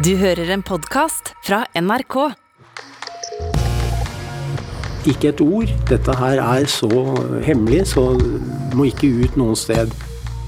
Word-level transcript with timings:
Du 0.00 0.14
hører 0.16 0.48
en 0.54 0.62
podkast 0.64 1.34
fra 1.44 1.58
NRK. 1.76 2.14
Ikke 5.10 5.28
et 5.28 5.42
ord. 5.44 5.72
Dette 5.90 6.14
her 6.16 6.40
er 6.40 6.68
så 6.72 6.88
hemmelig, 7.44 7.82
så 7.90 8.06
må 8.78 8.86
ikke 8.88 9.10
ut 9.20 9.36
noe 9.36 9.58
sted. 9.60 9.92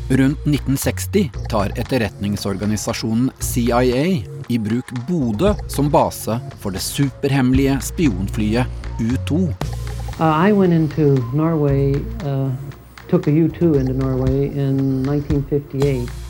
Rundt 0.09 0.47
1960 0.49 1.29
tar 1.53 1.75
etterretningsorganisasjonen 1.77 3.29
CIA 3.45 4.07
i 4.49 4.59
bruk 4.71 4.95
Bodø 5.11 5.53
som 5.69 5.93
base 5.93 6.39
for 6.65 6.73
det 6.73 6.81
superhemmelige 6.87 7.77
spionflyet 7.85 9.05
U-2. 9.05 9.43
Uh, 10.17 10.33
I 10.49 10.57
went 10.57 10.73
into 10.73 11.21
Norway, 11.37 12.01
uh, 12.25 12.49
took 13.13 13.29
a 13.29 13.31
U-2 13.31 13.77
into 13.77 13.93
Norway 13.93 14.49
in 14.49 15.05
1958. 15.05 16.22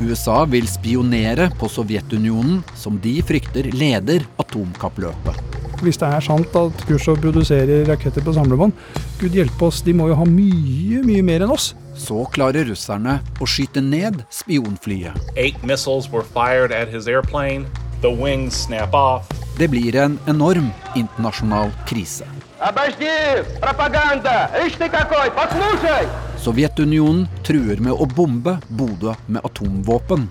USA 0.00 0.42
vil 0.44 0.66
spionere 0.68 1.48
på 1.56 1.68
Sovjetunionen, 1.72 2.60
som 2.76 2.98
de 3.00 3.14
frykter 3.24 3.70
leder 3.72 4.26
atomkappløpet. 4.42 5.56
Hvis 5.84 5.98
det 6.00 6.08
er 6.08 6.24
sant 6.24 6.54
at 6.56 6.84
Khrusjtsjov 6.88 7.18
produserer 7.20 7.84
raketter 7.88 8.24
på 8.24 8.32
samlebånd, 8.36 8.72
gud 9.20 9.36
hjelpe 9.36 9.68
oss, 9.68 9.82
de 9.84 9.92
må 9.96 10.08
jo 10.10 10.16
ha 10.20 10.28
mye, 10.28 11.02
mye 11.04 11.24
mer 11.24 11.44
enn 11.44 11.52
oss. 11.52 11.74
Så 11.96 12.24
klarer 12.32 12.68
russerne 12.68 13.18
å 13.40 13.48
skyte 13.48 13.80
ned 13.84 14.22
spionflyet. 14.32 15.16
Eight 15.36 15.60
missiles 15.64 16.08
were 16.12 16.24
fired 16.36 16.72
at 16.72 16.92
his 16.92 17.08
airplane. 17.08 17.68
The 18.04 18.12
wings 18.12 18.56
snap 18.66 18.96
off. 18.96 19.28
Det 19.56 19.70
blir 19.72 19.96
en 19.96 20.18
enorm 20.28 20.68
internasjonal 20.96 21.72
krise. 21.88 22.28
Обожди! 22.59 23.43
Пропаганда! 23.59 24.51
Ишь 24.65 24.73
ты 24.73 24.89
какой! 24.89 25.31
Послушай! 25.31 26.07
Sovjetunionen 26.41 27.27
truer 27.45 27.77
med 27.81 27.93
å 27.93 28.05
bombe 28.05 28.55
Bodø 28.69 29.13
med 29.27 29.45
atomvåpen. 29.45 30.27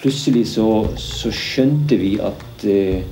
Plutselig 0.00 0.48
så, 0.54 0.66
så 0.98 1.30
skjønte 1.34 1.98
vi 1.98 2.16
at, 2.22 2.66
eh, 2.66 3.06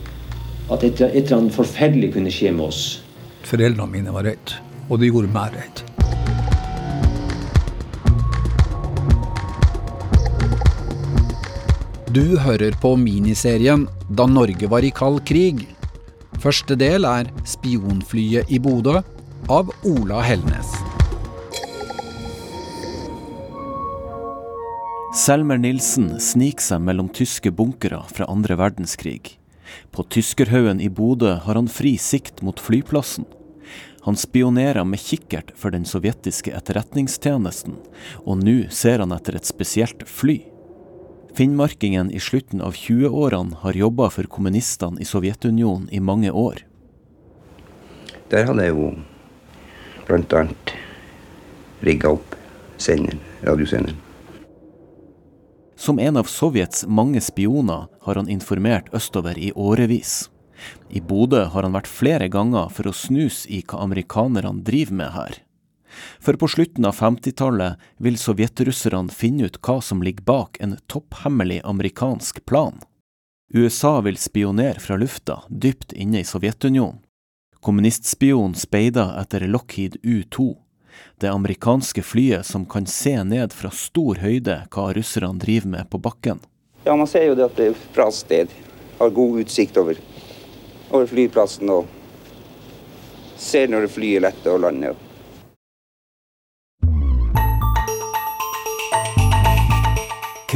at 0.70 0.82
et, 0.82 1.00
et 1.00 1.22
eller 1.22 1.38
annet 1.38 1.54
forferdelig 1.54 2.12
kunne 2.16 2.34
skje 2.34 2.50
med 2.54 2.68
oss. 2.70 2.82
Foreldrene 3.46 3.90
mine 3.90 4.14
var 4.14 4.26
redde, 4.26 4.58
og 4.88 5.02
det 5.02 5.10
gjorde 5.10 5.32
meg 5.34 5.56
redd. 5.58 5.84
Du 12.12 12.36
hører 12.36 12.74
på 12.76 12.90
miniserien 13.00 13.86
Da 14.10 14.26
Norge 14.28 14.68
var 14.68 14.84
i 14.84 14.90
kald 14.92 15.22
krig. 15.24 15.62
Første 16.37 16.75
del 16.77 17.01
er 17.09 17.31
Spionflyet 17.49 18.51
i 18.53 18.59
Bodø 18.61 18.99
av 19.49 19.71
Ola 19.89 20.19
Helnes. 20.21 20.69
Selmer 25.17 25.57
Nilsen 25.57 26.11
sniker 26.21 26.61
seg 26.61 26.83
mellom 26.85 27.09
tyske 27.09 27.49
bunkere 27.49 28.03
fra 28.11 28.27
andre 28.29 28.53
verdenskrig. 28.59 29.39
På 29.89 30.05
Tyskerhaugen 30.05 30.77
i 30.77 30.91
Bodø 30.93 31.39
har 31.41 31.57
han 31.57 31.71
fri 31.73 31.95
sikt 31.97 32.43
mot 32.45 32.61
flyplassen. 32.61 33.25
Han 34.05 34.15
spionerer 34.15 34.85
med 34.85 35.01
kikkert 35.01 35.55
for 35.57 35.73
den 35.73 35.89
sovjetiske 35.89 36.53
etterretningstjenesten, 36.53 37.79
og 38.29 38.45
nå 38.45 38.59
ser 38.69 39.01
han 39.01 39.17
etter 39.17 39.41
et 39.41 39.49
spesielt 39.49 40.05
fly. 40.05 40.43
Finnmarkingen 41.37 42.11
i 42.11 42.19
slutten 42.19 42.61
av 42.65 42.73
20-årene 42.73 43.59
har 43.61 43.77
jobba 43.77 44.07
for 44.09 44.25
kommunistene 44.25 44.97
i 45.01 45.05
Sovjetunionen 45.05 45.85
i 45.93 45.99
mange 46.01 46.31
år. 46.31 46.63
Der 48.31 48.47
hadde 48.49 48.65
jeg 48.65 48.73
jo 48.73 48.87
bl.a. 50.07 50.41
rigga 51.85 52.15
opp 52.15 52.33
senderen, 52.81 53.21
radiosenderen. 53.45 54.01
Som 55.77 56.01
en 56.01 56.17
av 56.17 56.25
Sovjets 56.25 56.87
mange 56.89 57.21
spioner 57.21 57.85
har 58.01 58.17
han 58.17 58.33
informert 58.33 58.89
østover 58.97 59.37
i 59.37 59.51
årevis. 59.53 60.31
I 60.89 61.05
Bodø 61.05 61.43
har 61.53 61.69
han 61.69 61.77
vært 61.77 61.91
flere 61.99 62.31
ganger 62.33 62.73
for 62.73 62.89
å 62.89 62.97
snuse 62.97 63.45
i 63.45 63.61
hva 63.61 63.85
amerikanerne 63.85 64.65
driver 64.65 65.03
med 65.05 65.13
her. 65.13 65.43
For 66.19 66.37
på 66.39 66.49
slutten 66.51 66.85
av 66.85 66.95
50-tallet 66.97 67.81
vil 68.03 68.19
sovjetrusserne 68.19 69.13
finne 69.13 69.49
ut 69.49 69.59
hva 69.61 69.79
som 69.81 70.03
ligger 70.03 70.25
bak 70.27 70.61
en 70.61 70.77
topphemmelig 70.91 71.61
amerikansk 71.63 72.43
plan. 72.45 72.79
USA 73.53 74.01
vil 74.01 74.17
spionere 74.19 74.79
fra 74.83 74.97
lufta, 74.99 75.41
dypt 75.47 75.93
inne 75.93 76.19
i 76.19 76.27
Sovjetunionen. 76.27 76.99
Kommunistspion 77.63 78.53
speider 78.55 79.15
etter 79.19 79.47
Lockheed 79.47 79.97
U-2, 80.03 80.55
det 81.17 81.27
amerikanske 81.27 82.03
flyet 82.03 82.45
som 82.45 82.65
kan 82.65 82.85
se 82.85 83.23
ned 83.23 83.53
fra 83.53 83.71
stor 83.73 84.19
høyde 84.21 84.59
hva 84.73 84.91
russerne 84.93 85.41
driver 85.41 85.73
med 85.73 85.89
på 85.89 85.99
bakken. 86.01 86.39
Ja, 86.83 86.95
man 86.95 87.07
ser 87.07 87.25
jo 87.27 87.35
det 87.35 87.47
at 87.49 87.57
det 87.57 87.71
er 87.71 87.81
bra 87.95 88.11
sted. 88.13 88.53
Har 88.99 89.09
god 89.13 89.41
utsikt 89.41 89.77
over, 89.77 89.97
over 90.89 91.09
flyplassen 91.09 91.69
og 91.73 91.89
ser 93.37 93.69
når 93.71 93.89
flyet 93.91 94.23
letter 94.25 94.55
og 94.55 94.63
lander. 94.65 95.06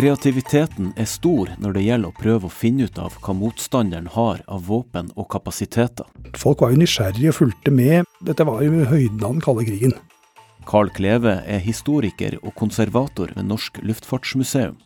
Kreativiteten 0.01 0.87
er 0.97 1.05
stor 1.05 1.51
når 1.61 1.75
det 1.75 1.81
gjelder 1.85 2.09
å 2.09 2.17
prøve 2.17 2.47
å 2.47 2.53
finne 2.53 2.87
ut 2.89 2.95
av 2.97 3.13
hva 3.21 3.35
motstanderen 3.37 4.07
har 4.09 4.39
av 4.49 4.63
våpen 4.65 5.11
og 5.13 5.27
kapasiteter. 5.29 6.07
Folk 6.41 6.63
var 6.63 6.71
jo 6.73 6.79
nysgjerrige 6.81 7.29
og 7.29 7.37
fulgte 7.37 7.73
med. 7.75 8.09
Dette 8.25 8.47
var 8.49 8.63
jo 8.65 8.79
høyden 8.81 9.21
av 9.21 9.35
den 9.35 9.43
kalde 9.45 9.67
krigen. 9.67 9.93
Carl 10.65 10.89
Kleve 10.97 11.35
er 11.45 11.61
historiker 11.61 12.39
og 12.41 12.55
konservator 12.57 13.29
ved 13.35 13.45
Norsk 13.45 13.77
Luftfartsmuseum. 13.85 14.79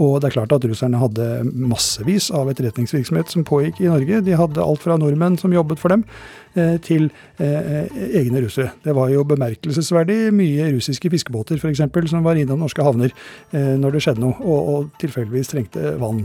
Og 0.00 0.16
det 0.20 0.30
er 0.30 0.36
klart 0.38 0.52
at 0.56 0.64
russerne 0.64 1.00
hadde 1.00 1.24
massevis 1.44 2.30
av 2.32 2.48
etterretningsvirksomhet 2.48 3.32
som 3.34 3.44
pågikk 3.44 3.82
i 3.84 3.90
Norge. 3.90 4.22
De 4.24 4.36
hadde 4.38 4.64
alt 4.64 4.84
fra 4.84 4.96
nordmenn 5.00 5.36
som 5.40 5.52
jobbet 5.52 5.80
for 5.82 5.92
dem, 5.92 6.06
eh, 6.54 6.78
til 6.80 7.10
eh, 7.36 7.90
egne 8.16 8.40
russere. 8.46 8.72
Det 8.84 8.94
var 8.96 9.12
jo 9.12 9.26
bemerkelsesverdig 9.28 10.32
mye 10.32 10.70
russiske 10.72 11.12
fiskebåter 11.12 11.60
f.eks. 11.60 11.84
som 12.10 12.24
var 12.24 12.40
innom 12.40 12.64
norske 12.64 12.84
havner 12.84 13.12
eh, 13.52 13.76
når 13.76 13.96
det 13.98 14.04
skjedde 14.06 14.24
noe, 14.24 14.38
og, 14.40 14.72
og 14.72 15.02
tilfeldigvis 15.02 15.52
trengte 15.52 15.92
vann. 16.00 16.24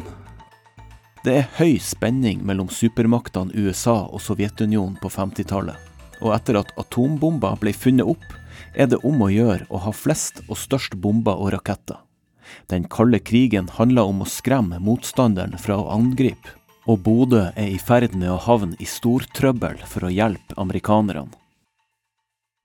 Det 1.25 1.39
er 1.41 1.51
høy 1.57 1.75
spenning 1.81 2.43
mellom 2.45 2.69
supermaktene 2.69 3.51
USA 3.57 4.05
og 4.05 4.21
Sovjetunionen 4.21 4.95
på 5.01 5.11
50-tallet. 5.11 5.75
Og 6.23 6.31
etter 6.31 6.61
at 6.61 6.71
atombomber 6.79 7.57
ble 7.59 7.75
funnet 7.75 8.07
opp, 8.07 8.23
er 8.75 8.87
det 8.91 9.01
om 9.03 9.23
å 9.25 9.31
gjøre 9.33 9.67
å 9.73 9.83
ha 9.83 9.91
flest 9.95 10.45
og 10.45 10.59
størst 10.59 10.95
bomber 11.01 11.35
og 11.35 11.51
raketter. 11.55 12.04
Den 12.71 12.87
kalde 12.91 13.19
krigen 13.19 13.69
handler 13.77 14.09
om 14.09 14.21
å 14.21 14.29
skremme 14.29 14.81
motstanderen 14.83 15.57
fra 15.61 15.77
å 15.81 15.89
angripe, 15.95 16.55
og 16.85 17.01
Bodø 17.05 17.47
er 17.55 17.71
i 17.71 17.79
ferd 17.81 18.13
med 18.15 18.29
å 18.33 18.41
havne 18.41 18.77
i 18.79 18.87
stortrøbbel 18.89 19.81
for 19.89 20.05
å 20.05 20.13
hjelpe 20.13 20.57
amerikanerne. 20.61 21.33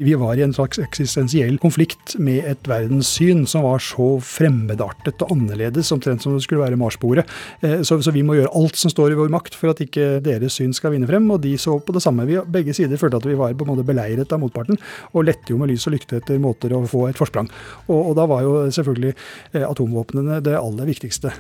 Vi 0.00 0.14
var 0.16 0.38
i 0.38 0.42
en 0.42 0.54
slags 0.56 0.78
eksistensiell 0.80 1.58
konflikt 1.60 2.14
med 2.16 2.46
et 2.48 2.68
verdenssyn 2.68 3.42
som 3.48 3.66
var 3.66 3.82
så 3.84 4.14
fremmedartet 4.24 5.20
og 5.20 5.34
annerledes, 5.34 5.90
omtrent 5.92 6.24
som 6.24 6.32
det 6.32 6.40
skulle 6.46 6.62
være 6.62 6.78
marsboere. 6.80 7.26
Så, 7.60 7.98
så, 8.00 8.14
vi 8.14 8.22
må 8.24 8.38
gjøre 8.38 8.54
alt 8.56 8.80
som 8.80 8.94
står 8.94 9.12
i 9.12 9.18
vår 9.18 9.28
makt 9.34 9.58
for 9.60 9.74
at 9.74 9.84
ikke 9.84 10.22
deres 10.24 10.56
syn 10.56 10.72
skal 10.72 10.94
vinne 10.96 11.10
frem. 11.10 11.28
Og 11.28 11.42
de 11.44 11.52
så 11.60 11.76
på 11.84 11.92
det 11.92 12.00
samme. 12.00 12.24
Vi, 12.30 12.40
begge 12.48 12.72
sider 12.76 12.96
følte 12.96 13.20
at 13.20 13.28
vi 13.28 13.36
var 13.36 13.52
på 13.52 13.68
en 13.68 13.74
måte 13.74 13.84
beleiret 13.92 14.32
av 14.32 14.40
motparten, 14.40 14.80
og 15.12 15.28
lette 15.28 15.52
jo 15.52 15.60
med 15.60 15.74
lys 15.74 15.84
og 15.84 15.98
lykte 15.98 16.22
etter 16.22 16.40
måter 16.40 16.72
å 16.72 16.80
få 16.88 17.10
et 17.10 17.20
forsprang. 17.20 17.52
Og, 17.90 17.98
og 18.00 18.16
da 18.16 18.28
var 18.30 18.48
jo 18.48 18.58
selvfølgelig 18.72 19.12
atomvåpnene 19.68 20.40
det 20.48 20.56
aller 20.56 20.94
viktigste. 20.94 21.36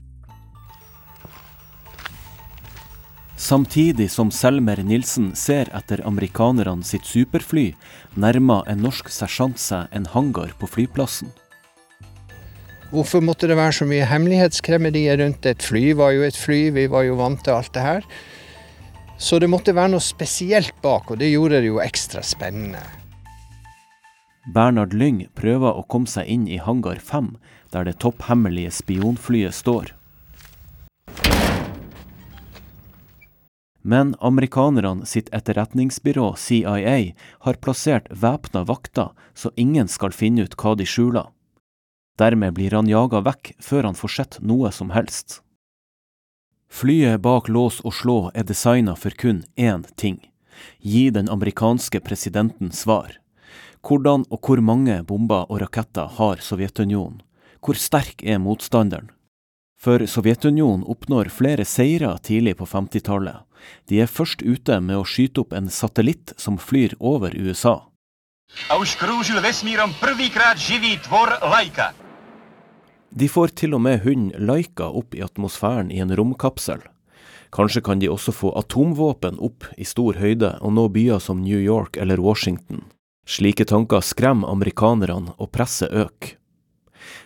Samtidig 3.40 4.10
som 4.12 4.28
Selmer 4.28 4.82
Nilsen 4.84 5.30
ser 5.32 5.70
etter 5.72 6.02
amerikanerne 6.04 6.84
sitt 6.84 7.06
superfly, 7.08 7.70
nærmer 8.12 8.66
en 8.68 8.82
norsk 8.84 9.08
sersjant 9.08 9.56
seg 9.56 9.86
en 9.96 10.04
hangar 10.12 10.52
på 10.60 10.68
flyplassen. 10.68 11.30
Hvorfor 12.90 13.24
måtte 13.24 13.48
det 13.48 13.56
være 13.56 13.78
så 13.78 13.86
mye 13.88 14.04
hemmelighetskremmerier 14.10 15.22
rundt 15.22 15.48
et 15.48 15.64
fly? 15.64 15.94
var 15.96 16.12
jo 16.12 16.26
et 16.26 16.36
fly, 16.36 16.58
vi 16.74 16.84
var 16.92 17.06
jo 17.06 17.16
vant 17.16 17.40
til 17.46 17.56
alt 17.56 17.72
det 17.72 17.84
her. 17.86 18.08
Så 19.16 19.38
det 19.40 19.48
måtte 19.48 19.72
være 19.72 19.94
noe 19.94 20.04
spesielt 20.04 20.76
bak, 20.84 21.08
og 21.08 21.22
det 21.22 21.30
gjorde 21.32 21.62
det 21.62 21.70
jo 21.70 21.80
ekstra 21.80 22.20
spennende. 22.20 22.82
Bernhard 24.52 24.92
Lyng 24.92 25.22
prøver 25.38 25.80
å 25.80 25.86
komme 25.88 26.10
seg 26.12 26.28
inn 26.28 26.44
i 26.44 26.60
hangar 26.60 27.00
5, 27.00 27.32
der 27.72 27.88
det 27.88 27.96
topphemmelige 28.04 28.74
spionflyet 28.82 29.56
står. 29.56 29.94
Men 33.82 34.14
amerikanerne 34.20 35.06
sitt 35.06 35.30
etterretningsbyrå 35.32 36.34
CIA 36.36 37.12
har 37.46 37.60
plassert 37.64 38.08
væpna 38.10 38.64
vakter 38.68 39.12
så 39.34 39.52
ingen 39.56 39.88
skal 39.88 40.12
finne 40.12 40.44
ut 40.44 40.56
hva 40.56 40.74
de 40.76 40.86
skjuler. 40.86 41.30
Dermed 42.20 42.54
blir 42.54 42.76
han 42.76 42.90
jaga 42.90 43.22
vekk 43.24 43.54
før 43.64 43.88
han 43.88 43.96
får 43.96 44.16
sett 44.16 44.40
noe 44.44 44.72
som 44.72 44.92
helst. 44.92 45.40
Flyet 46.70 47.22
bak 47.24 47.48
lås 47.48 47.80
og 47.80 47.96
slå 47.96 48.18
er 48.34 48.44
designa 48.44 48.94
for 48.94 49.16
kun 49.16 49.44
én 49.56 49.86
ting 49.96 50.20
gi 50.78 51.10
den 51.10 51.28
amerikanske 51.28 52.00
presidenten 52.04 52.72
svar. 52.72 53.16
Hvordan 53.80 54.26
og 54.28 54.44
hvor 54.44 54.60
mange 54.60 55.00
bomber 55.08 55.48
og 55.48 55.62
raketter 55.62 56.10
har 56.18 56.42
Sovjetunionen? 56.44 57.22
Hvor 57.60 57.76
sterk 57.76 58.22
er 58.24 58.38
motstanderen? 58.40 59.10
For 59.80 60.06
Sovjetunionen 60.06 60.82
oppnår 60.84 61.30
flere 61.32 61.64
seire 61.64 62.18
tidlig 62.20 62.58
på 62.58 62.66
50-tallet. 62.68 63.46
De 63.88 64.02
er 64.04 64.10
først 64.12 64.42
ute 64.44 64.76
med 64.84 64.98
å 65.00 65.06
skyte 65.08 65.40
opp 65.40 65.54
en 65.56 65.70
satellitt 65.72 66.34
som 66.36 66.58
flyr 66.60 66.92
over 67.00 67.32
USA. 67.32 67.78
De 73.10 73.28
får 73.28 73.54
til 73.56 73.74
og 73.78 73.80
med 73.86 74.04
hunden 74.04 74.46
Laika 74.50 74.90
opp 75.00 75.16
i 75.16 75.22
atmosfæren 75.24 75.88
i 75.88 76.02
en 76.04 76.12
romkapsel. 76.12 76.82
Kanskje 77.50 77.80
kan 77.80 78.02
de 78.04 78.10
også 78.12 78.34
få 78.36 78.52
atomvåpen 78.60 79.40
opp 79.40 79.64
i 79.80 79.88
stor 79.88 80.20
høyde 80.20 80.58
og 80.60 80.76
nå 80.76 80.84
byer 80.92 81.24
som 81.24 81.40
New 81.40 81.58
York 81.58 81.96
eller 81.96 82.20
Washington. 82.20 82.84
Slike 83.24 83.64
tanker 83.64 84.04
skremmer 84.04 84.52
amerikanerne, 84.52 85.32
og 85.38 85.50
presset 85.56 85.88
øker. 85.88 86.39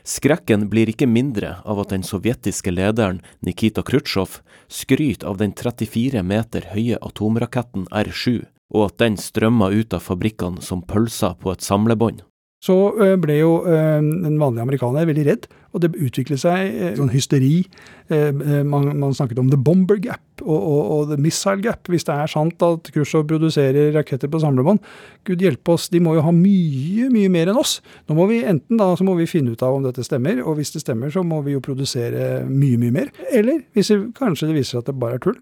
Skrekken 0.05 0.69
blir 0.73 0.91
ikke 0.93 1.09
mindre 1.11 1.57
av 1.65 1.81
at 1.85 1.95
den 1.95 2.05
sovjetiske 2.07 2.75
lederen 2.75 3.23
Nikita 3.47 3.85
Khrusjtsjov 3.87 4.41
skryter 4.69 5.31
av 5.31 5.41
den 5.41 5.55
34 5.57 6.23
meter 6.27 6.71
høye 6.75 7.01
atomraketten 7.01 7.89
R7, 7.93 8.45
og 8.75 8.91
at 8.91 9.01
den 9.03 9.19
strømmer 9.21 9.75
ut 9.75 9.97
av 9.97 10.05
fabrikkene 10.05 10.63
som 10.65 10.85
pølser 10.85 11.37
på 11.41 11.55
et 11.55 11.65
samlebånd 11.65 12.25
så 12.65 12.79
eh, 12.97 13.15
ble 13.21 13.37
jo 13.43 13.59
den 13.67 14.39
vanlige 14.41 14.55
vanlig 14.55 14.65
amerikaner 14.65 15.09
veldig 15.09 15.27
redd, 15.27 15.47
og 15.75 15.83
det 15.83 15.91
utviklet 15.99 16.41
seg 16.41 16.71
eh, 16.71 16.95
sånn 16.99 17.13
hysteri. 17.13 17.65
Man, 18.05 18.91
man, 19.01 19.15
snakket 19.17 19.39
om 19.41 19.49
the 19.49 19.57
bomber 19.57 19.97
gap 19.97 20.43
og, 20.43 20.59
og, 20.59 20.81
og, 20.93 21.07
the 21.09 21.17
missile 21.17 21.63
gap. 21.65 21.89
Hvis 21.89 22.05
det 22.05 22.13
er 22.13 22.29
sant 22.29 22.61
at 22.63 22.91
Khrusjtsjov 22.93 23.25
produserer 23.31 23.95
raketter 23.97 24.29
på 24.29 24.43
samlebånd, 24.43 24.83
gud 25.25 25.41
hjelpe 25.41 25.73
oss, 25.73 25.89
de 25.89 26.03
må 26.05 26.13
jo 26.19 26.25
ha 26.27 26.35
mye, 26.35 27.09
mye 27.15 27.33
mer 27.33 27.53
enn 27.53 27.61
oss. 27.61 27.79
Nå 28.09 28.19
må 28.19 28.29
vi 28.29 28.43
enten 28.45 28.81
da, 28.81 28.91
så 28.99 29.07
må 29.09 29.17
vi 29.17 29.29
finne 29.31 29.57
ut 29.57 29.65
av 29.65 29.79
om 29.79 29.87
dette 29.87 30.05
stemmer, 30.05 30.43
og 30.45 30.59
hvis 30.61 30.75
det 30.77 30.85
stemmer, 30.85 31.13
så 31.15 31.25
må 31.25 31.41
vi 31.47 31.57
jo 31.57 31.65
produsere 31.65 32.45
mye, 32.51 32.81
mye 32.85 32.99
mer. 33.01 33.11
Eller 33.33 33.65
hvis 33.73 33.95
det, 33.95 34.03
kanskje 34.21 34.53
det 34.53 34.61
viser 34.61 34.77
seg 34.77 34.85
at 34.85 34.93
det 34.93 34.99
bare 35.01 35.17
er 35.17 35.25
tull. 35.25 35.41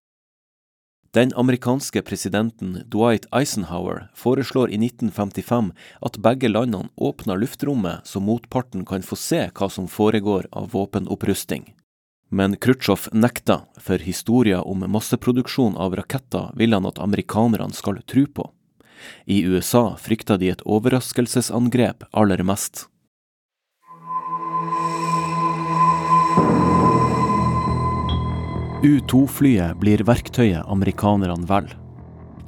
Den 1.15 1.33
amerikanske 1.37 2.03
presidenten 2.03 2.79
Dwight 2.89 3.27
Eisenhower 3.31 4.09
foreslår 4.15 4.71
i 4.71 4.79
1955 4.81 5.73
at 6.01 6.17
begge 6.25 6.49
landene 6.49 6.89
åpner 6.97 7.37
luftrommet 7.37 8.07
så 8.09 8.21
motparten 8.21 8.87
kan 8.89 9.05
få 9.05 9.19
se 9.21 9.43
hva 9.53 9.69
som 9.69 9.91
foregår 9.93 10.49
av 10.57 10.71
våpenopprusting. 10.73 11.67
Men 12.33 12.57
Khrusjtsjov 12.57 13.11
nekta, 13.13 13.59
for 13.77 14.01
historien 14.01 14.65
om 14.65 14.87
masseproduksjon 14.89 15.77
av 15.77 15.99
raketter 16.01 16.49
vil 16.57 16.73
han 16.73 16.89
at 16.89 17.03
amerikanerne 17.05 17.77
skal 17.77 18.01
tro 18.09 18.25
på. 18.25 18.49
I 19.29 19.43
USA 19.45 19.99
frykta 20.01 20.39
de 20.41 20.49
et 20.55 20.65
overraskelsesangrep 20.65 22.09
aller 22.17 22.41
mest. 22.41 22.87
U-2-flyet 28.83 29.77
blir 29.79 30.01
verktøyet 30.03 30.67
amerikanerne 30.67 31.47
velger. 31.47 31.77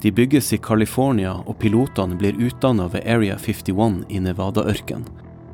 De 0.03 0.11
bygges 0.11 0.49
i 0.51 0.57
California, 0.59 1.31
og 1.47 1.55
pilotene 1.61 2.17
blir 2.19 2.35
utdanna 2.35 2.89
ved 2.91 3.07
Area 3.07 3.37
51 3.39 4.01
i 4.11 4.19
Nevada-ørkenen. 4.19 5.07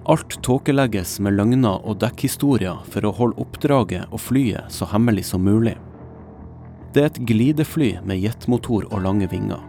Alt 0.09 0.39
tåkelegges 0.41 1.19
med 1.21 1.37
løgner 1.37 1.85
og 1.85 1.99
dekkhistorier 2.01 2.81
for 2.89 3.05
å 3.05 3.13
holde 3.13 3.37
oppdraget 3.43 4.09
og 4.09 4.23
flyet 4.25 4.73
så 4.73 4.89
hemmelig 4.89 5.27
som 5.29 5.45
mulig. 5.45 5.75
Det 6.91 7.01
er 7.01 7.07
et 7.07 7.19
glidefly 7.23 7.93
med 8.03 8.19
jetmotor 8.19 8.83
og 8.91 9.05
lange 9.05 9.29
vinger. 9.31 9.61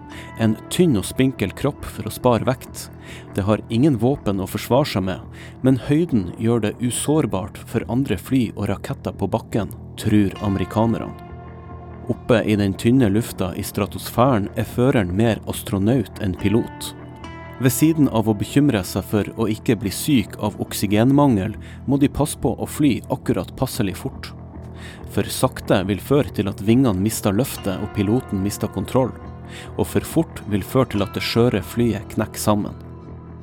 En 0.43 0.57
tynn 0.75 0.97
og 0.99 1.07
spinkel 1.07 1.53
kropp 1.55 1.85
for 1.87 2.09
å 2.09 2.15
spare 2.15 2.47
vekt. 2.49 2.89
Det 3.37 3.45
har 3.47 3.63
ingen 3.71 4.01
våpen 4.03 4.43
å 4.43 4.49
forsvare 4.51 4.89
seg 4.91 5.07
med, 5.07 5.21
men 5.63 5.79
høyden 5.87 6.33
gjør 6.43 6.65
det 6.67 6.73
usårbart 6.83 7.61
for 7.71 7.87
andre 7.93 8.19
fly 8.19 8.49
og 8.57 8.67
raketter 8.73 9.15
på 9.15 9.31
bakken, 9.31 9.71
tror 10.03 10.35
amerikanerne. 10.43 11.15
Oppe 12.11 12.41
i 12.43 12.59
den 12.59 12.75
tynne 12.75 13.07
lufta 13.15 13.53
i 13.55 13.63
stratosfæren 13.63 14.51
er 14.59 14.67
føreren 14.67 15.15
mer 15.15 15.39
astronaut 15.47 16.19
enn 16.25 16.35
pilot. 16.43 16.91
Ved 17.63 17.71
siden 17.71 18.09
av 18.11 18.27
å 18.27 18.35
bekymre 18.35 18.83
seg 18.83 19.07
for 19.07 19.29
å 19.39 19.47
ikke 19.47 19.79
bli 19.79 19.95
syk 19.95 20.35
av 20.43 20.59
oksygenmangel, 20.65 21.55
må 21.87 22.03
de 22.03 22.11
passe 22.11 22.41
på 22.43 22.57
å 22.59 22.67
fly 22.67 22.97
akkurat 23.15 23.55
passelig 23.55 24.01
fort. 24.03 24.33
For 25.13 25.29
sakte 25.29 25.83
vil 25.89 26.01
føre 26.01 26.33
til 26.33 26.49
at 26.49 26.63
vingene 26.65 26.97
mister 26.97 27.35
løftet 27.37 27.77
og 27.77 27.91
piloten 27.97 28.41
mister 28.45 28.71
kontroll. 28.73 29.13
Og 29.77 29.85
for 29.91 30.07
fort 30.09 30.41
vil 30.49 30.65
føre 30.65 30.95
til 30.95 31.05
at 31.05 31.13
det 31.13 31.25
skjøre 31.27 31.61
flyet 31.75 32.15
knekker 32.15 32.41
sammen. 32.41 32.79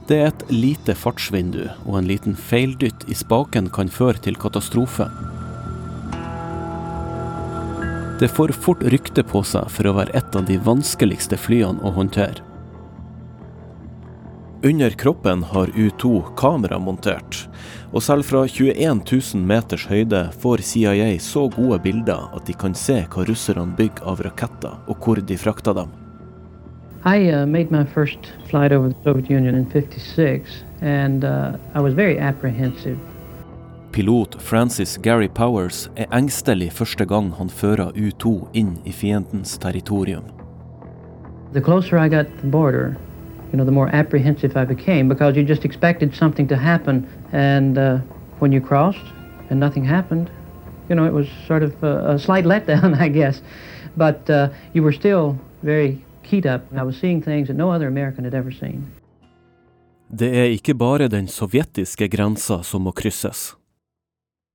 Det 0.09 0.17
er 0.17 0.31
et 0.31 0.45
lite 0.49 0.95
fartsvindu, 0.97 1.67
og 1.85 1.99
en 1.99 2.07
liten 2.09 2.33
feildytt 2.33 3.05
i 3.13 3.17
spaken 3.17 3.69
kan 3.69 3.91
føre 3.93 4.17
til 4.25 4.39
katastrofe. 4.41 5.05
Det 8.19 8.31
får 8.33 8.55
fort 8.57 8.81
rykte 8.89 9.21
på 9.23 9.43
seg 9.45 9.69
for 9.69 9.85
å 9.85 9.93
være 9.99 10.17
et 10.17 10.33
av 10.35 10.47
de 10.49 10.57
vanskeligste 10.65 11.37
flyene 11.37 11.85
å 11.85 11.93
håndtere. 11.93 12.41
Under 14.65 14.91
kroppen 14.99 15.45
har 15.53 15.69
U2 15.71 16.33
kamera 16.35 16.81
montert, 16.83 17.45
og 17.93 18.03
selv 18.05 18.23
fra 18.23 18.43
21 18.45 19.01
000 19.35 19.45
meters 19.45 19.85
høyde 19.89 20.21
får 20.41 20.61
CIA 20.61 21.17
så 21.23 21.47
gode 21.55 21.79
bilder 21.83 22.29
at 22.35 22.45
de 22.47 22.53
kan 22.53 22.75
se 22.77 23.01
hva 23.09 23.25
russerne 23.25 23.73
bygger 23.77 24.05
av 24.05 24.21
raketter, 24.25 24.77
og 24.87 25.01
hvor 25.03 25.21
de 25.21 25.37
frakter 25.37 25.73
dem. 25.73 25.89
I 27.05 27.31
uh, 27.31 27.45
made 27.47 27.71
my 27.71 27.85
first 27.85 28.33
flight 28.49 28.71
over 28.71 28.89
the 28.89 29.03
Soviet 29.03 29.29
Union 29.29 29.55
in 29.55 29.65
56, 29.71 30.63
and 30.81 31.23
uh, 31.23 31.57
I 31.73 31.79
was 31.79 31.93
very 31.93 32.17
apprehensive. 32.19 32.97
Pilot 33.91 34.35
Francis 34.41 34.97
Gary 34.97 35.27
Powers 35.27 35.89
er 35.95 36.05
engstelig 36.13 36.71
første 36.73 37.05
gang 37.05 37.31
han 37.33 37.49
fører 37.49 37.89
U2 37.95 38.49
inn 38.53 38.75
i 38.85 38.91
fiendens 38.91 39.57
territorium. 39.57 40.23
The 41.53 41.61
closer 41.61 41.97
I 41.97 42.09
got 42.09 42.27
to 42.27 42.41
the 42.41 42.51
border, 42.51 42.97
you 43.51 43.57
know, 43.57 43.65
the 43.65 43.71
more 43.71 43.89
apprehensive 43.89 44.55
I 44.55 44.65
became 44.65 45.07
because 45.09 45.35
you 45.35 45.43
just 45.43 45.65
expected 45.65 46.15
something 46.15 46.47
to 46.47 46.55
happen. 46.55 47.07
And 47.31 47.77
uh, 47.77 47.97
when 48.39 48.51
you 48.51 48.61
crossed 48.61 49.05
and 49.49 49.59
nothing 49.59 49.83
happened, 49.83 50.29
you 50.89 50.95
know, 50.95 51.05
it 51.05 51.13
was 51.13 51.27
sort 51.47 51.63
of 51.63 51.83
a, 51.83 52.15
a 52.15 52.19
slight 52.19 52.45
letdown, 52.45 52.99
I 53.05 53.09
guess. 53.09 53.41
But 53.97 54.29
uh, 54.29 54.49
you 54.73 54.83
were 54.83 54.93
still 54.93 55.37
very 55.63 56.03
keyed 56.23 56.45
up. 56.45 56.61
I 56.75 56.83
was 56.83 56.97
seeing 56.97 57.21
things 57.21 57.47
that 57.47 57.55
no 57.55 57.71
other 57.71 57.87
American 57.87 58.23
had 58.23 58.33
ever 58.33 58.51
seen. 58.51 58.91
Det 60.09 60.29
er 60.37 60.43
ikke 60.49 60.73
bare 60.73 61.07
den 61.07 61.27
sovjetiske 61.27 62.07
grensa 62.09 62.63
som 62.63 62.81
må 62.81 62.91
krysses. 62.91 63.53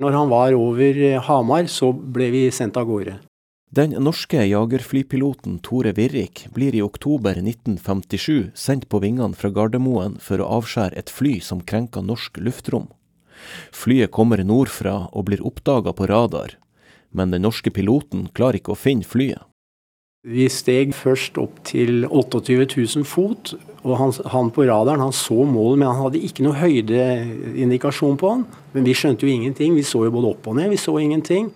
Når 0.02 0.10
han 0.10 0.30
var 0.30 0.54
over 0.54 1.18
Hamar, 1.20 1.66
så 1.70 1.92
ble 1.92 2.30
vi 2.30 2.50
sendt 2.50 2.76
av 2.76 2.88
gårde. 2.88 3.20
Den 3.74 3.90
norske 3.90 4.44
jagerflypiloten 4.46 5.56
Tore 5.58 5.90
Virrik 5.92 6.44
blir 6.54 6.74
i 6.74 6.82
oktober 6.82 7.30
1957 7.40 8.52
sendt 8.54 8.84
på 8.88 9.00
vingene 9.02 9.34
fra 9.34 9.48
Gardermoen 9.50 10.14
for 10.22 10.38
å 10.38 10.50
avskjære 10.60 10.94
et 11.00 11.10
fly 11.10 11.40
som 11.42 11.64
krenker 11.64 12.04
norsk 12.06 12.38
luftrom. 12.38 12.84
Flyet 13.74 14.12
kommer 14.14 14.44
nordfra 14.46 15.08
og 15.10 15.26
blir 15.26 15.42
oppdaga 15.42 15.90
på 15.90 16.06
radar, 16.06 16.54
men 17.10 17.34
den 17.34 17.42
norske 17.42 17.72
piloten 17.74 18.28
klarer 18.36 18.60
ikke 18.60 18.76
å 18.76 18.78
finne 18.78 19.08
flyet. 19.10 19.42
Vi 20.22 20.46
steg 20.46 20.94
først 20.94 21.42
opp 21.42 21.58
til 21.66 22.06
28 22.06 22.68
000 22.76 23.08
fot, 23.08 23.56
og 23.82 23.98
han, 23.98 24.14
han 24.36 24.54
på 24.54 24.68
radaren 24.70 25.02
han 25.02 25.18
så 25.18 25.40
målet, 25.42 25.82
men 25.82 25.90
han 25.90 26.02
hadde 26.04 26.22
ikke 26.22 26.46
noe 26.46 26.60
høydeindikasjon 26.62 28.22
på 28.22 28.36
han. 28.36 28.46
Men 28.76 28.86
vi 28.86 28.94
skjønte 28.94 29.26
jo 29.26 29.34
ingenting. 29.34 29.74
Vi 29.74 29.82
så 29.82 30.06
jo 30.06 30.14
både 30.14 30.30
opp 30.30 30.46
og 30.52 30.60
ned, 30.60 30.70
vi 30.70 30.78
så 30.80 30.94
ingenting. 31.02 31.50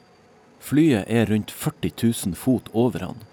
Flyet 0.60 1.08
er 1.08 1.28
rundt 1.30 1.50
40 1.54 1.92
000 2.02 2.36
fot 2.36 2.68
over 2.72 3.06
han. 3.06 3.24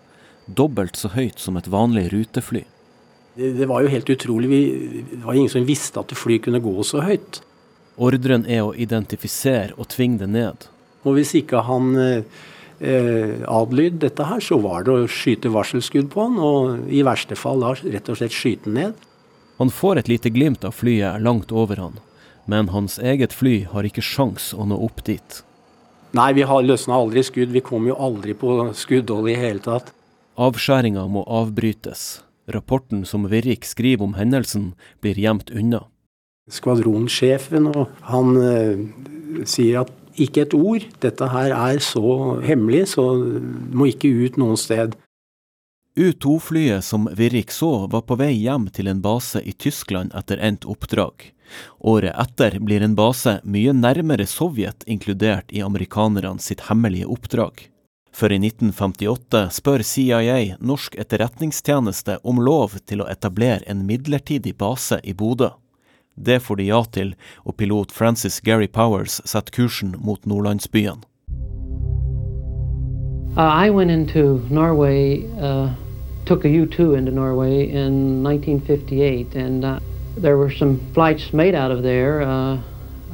Dobbelt 0.45 0.97
så 0.99 1.09
høyt 1.15 1.41
som 1.41 1.57
et 1.57 1.67
vanlig 1.71 2.07
rutefly. 2.13 2.63
Det, 3.35 3.51
det 3.57 3.67
var 3.67 3.83
jo 3.83 3.91
helt 3.91 4.09
utrolig. 4.09 4.49
Vi, 4.49 4.61
det 5.11 5.23
var 5.25 5.35
ingen 5.35 5.51
som 5.51 5.65
visste 5.67 5.99
at 5.99 6.13
fly 6.15 6.39
kunne 6.43 6.63
gå 6.63 6.75
så 6.87 7.03
høyt. 7.03 7.41
Ordren 7.95 8.45
er 8.47 8.63
å 8.65 8.75
identifisere 8.75 9.75
og 9.77 9.89
tvinge 9.93 10.23
det 10.23 10.29
ned. 10.31 10.67
Og 11.05 11.17
hvis 11.17 11.33
ikke 11.37 11.63
han 11.67 11.93
eh, 11.99 13.41
adlyd 13.47 13.99
dette 14.03 14.27
her, 14.27 14.43
så 14.43 14.59
var 14.63 14.85
det 14.85 14.95
å 14.95 15.09
skyte 15.11 15.51
varselskudd 15.53 16.09
på 16.13 16.27
han, 16.27 16.39
og 16.41 16.91
i 16.91 17.03
verste 17.07 17.37
fall 17.39 17.63
da 17.63 17.75
rett 17.79 18.11
og 18.11 18.19
slett 18.19 18.35
skyte 18.35 18.69
han 18.69 18.79
ned. 18.79 19.03
Han 19.61 19.71
får 19.71 20.01
et 20.01 20.11
lite 20.11 20.31
glimt 20.35 20.65
av 20.67 20.75
flyet 20.75 21.21
langt 21.23 21.53
over 21.55 21.79
han, 21.79 21.99
men 22.45 22.73
hans 22.75 22.97
eget 22.99 23.33
fly 23.33 23.61
har 23.71 23.87
ikke 23.87 24.03
sjans 24.03 24.51
å 24.53 24.67
nå 24.67 24.75
opp 24.83 25.05
dit. 25.07 25.43
Nei, 26.13 26.31
vi 26.37 26.45
har 26.47 26.63
løsna 26.63 26.99
aldri 26.99 27.23
skudd. 27.25 27.51
Vi 27.55 27.63
kom 27.65 27.87
jo 27.89 27.97
aldri 27.97 28.35
på 28.37 28.69
skuddhold 28.77 29.31
i 29.31 29.39
hele 29.39 29.63
tatt. 29.63 29.91
Avskjæringa 30.35 31.07
må 31.07 31.23
avbrytes. 31.31 32.21
Rapporten 32.51 33.05
som 33.09 33.25
Virrik 33.31 33.65
skriver 33.65 34.05
om 34.05 34.15
hendelsen, 34.19 34.73
blir 35.01 35.17
gjemt 35.17 35.49
unna. 35.49 35.85
Skvadronsjefen 36.51 37.71
og 37.71 37.87
han 38.05 38.35
eh, 38.37 38.83
sier 39.49 39.81
at 39.81 39.93
ikke 40.21 40.45
et 40.45 40.53
ord, 40.55 40.83
dette 41.03 41.27
her 41.31 41.51
er 41.55 41.81
så 41.83 42.37
hemmelig, 42.45 42.85
så 42.93 43.07
må 43.75 43.89
ikke 43.89 44.11
ut 44.13 44.37
noen 44.39 44.59
sted. 44.59 44.95
U-2-flyet 45.97 46.83
som 46.83 47.09
Virrik 47.13 47.51
så, 47.51 47.87
var 47.87 48.01
på 48.01 48.17
vei 48.19 48.33
hjem 48.33 48.67
til 48.67 48.89
en 48.91 48.99
base 49.01 49.39
i 49.39 49.53
Tyskland 49.55 50.11
etter 50.15 50.41
endt 50.43 50.65
oppdrag. 50.67 51.31
Året 51.79 52.17
etter 52.19 52.57
blir 52.59 52.83
en 52.83 52.97
base 52.97 53.37
mye 53.43 53.71
nærmere 53.71 54.25
Sovjet 54.27 54.83
inkludert 54.91 55.53
i 55.55 55.61
amerikanerne 55.63 56.43
sitt 56.43 56.65
hemmelige 56.67 57.07
oppdrag. 57.07 57.69
For 58.11 58.31
i 58.31 58.41
1958 58.41 59.45
spør 59.55 59.83
CIA 59.87 60.57
norsk 60.59 60.99
etterretningstjeneste 60.99 62.17
om 62.23 62.43
lov 62.43 62.75
til 62.87 63.03
å 63.03 63.07
etablere 63.11 63.63
en 63.67 63.85
midlertidig 63.87 64.57
base 64.59 64.99
i 65.03 65.15
Bodø. 65.15 65.53
Det 66.15 66.41
får 66.43 66.59
de 66.59 66.69
ja 66.73 66.83
til, 66.91 67.15
og 67.43 67.55
pilot 67.59 67.91
Francis 67.91 68.41
Gary 68.43 68.67
Powers 68.67 69.21
setter 69.23 69.51
kursen 69.51 69.95
mot 69.99 70.23
nordlandsbyen. 70.27 71.03
Uh, 73.35 73.41
I 73.65 73.69
went 73.69 73.91
into 73.91 74.39
Norway, 74.49 75.27
uh, 75.41 75.73
took 76.25 76.45
a 76.45 76.49
U-2 76.49 76.97
into 76.97 77.11
Norway 77.11 77.69
in 77.69 78.23
1958, 78.23 79.35
and 79.35 79.63
uh, 79.63 79.79
there 80.17 80.37
were 80.37 80.51
some 80.51 80.79
flights 80.93 81.33
made 81.33 81.55
out 81.55 81.71
of 81.71 81.83
there. 81.83 82.21
Uh, 82.21 82.57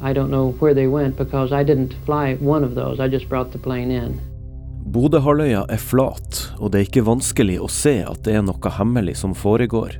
I 0.02 0.12
don't 0.12 0.30
know 0.30 0.52
where 0.58 0.74
they 0.74 0.86
went 0.86 1.16
because 1.16 1.52
I 1.52 1.62
didn't 1.62 1.94
fly 2.06 2.34
one 2.36 2.64
of 2.64 2.74
those. 2.74 3.00
I 3.00 3.08
just 3.08 3.28
brought 3.28 3.52
the 3.52 3.58
plane 3.58 3.90
in. 3.90 4.20
Bodøhalvøya 4.92 5.62
er 5.70 5.78
flat, 5.78 6.38
og 6.58 6.72
det 6.72 6.80
er 6.80 6.88
ikke 6.88 7.04
vanskelig 7.06 7.60
å 7.62 7.68
se 7.70 8.00
at 8.02 8.24
det 8.26 8.34
er 8.34 8.42
noe 8.42 8.72
hemmelig 8.76 9.14
som 9.20 9.34
foregår. 9.34 9.94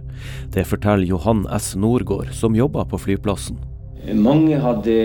Det 0.51 0.65
forteller 0.67 1.07
Johan 1.07 1.45
S. 1.55 1.77
Norgård, 1.79 2.33
som 2.35 2.57
jobber 2.59 2.89
på 2.91 2.99
flyplassen. 2.99 3.61
Mange 4.19 4.59
hadde, 4.59 4.97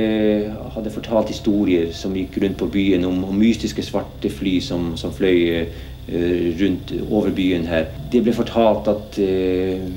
hadde, 0.74 0.90
fortalt 0.90 1.30
historier 1.30 1.92
som 1.94 2.16
gikk 2.18 2.40
rundt 2.42 2.58
på 2.58 2.70
byen 2.74 3.06
om, 3.06 3.22
om 3.30 3.38
mystiske 3.38 3.86
svarte 3.86 4.32
fly 4.34 4.56
som, 4.66 4.96
som 4.98 5.14
fløy 5.14 5.68
rundt 6.08 6.94
over 7.10 7.34
byen 7.36 7.66
her. 7.68 7.90
Det 8.12 8.22
ble 8.24 8.34
fortalt 8.36 8.88
at 8.88 9.18
uh, 9.20 9.88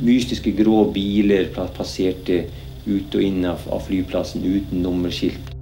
mystiske 0.00 0.54
grå 0.56 0.86
biler 0.94 1.50
passerte 1.76 2.46
ut 2.86 3.14
og 3.14 3.22
inn 3.22 3.44
av 3.44 3.82
flyplassen 3.84 4.44
uten 4.44 4.80
nummerskilt. 4.84 5.52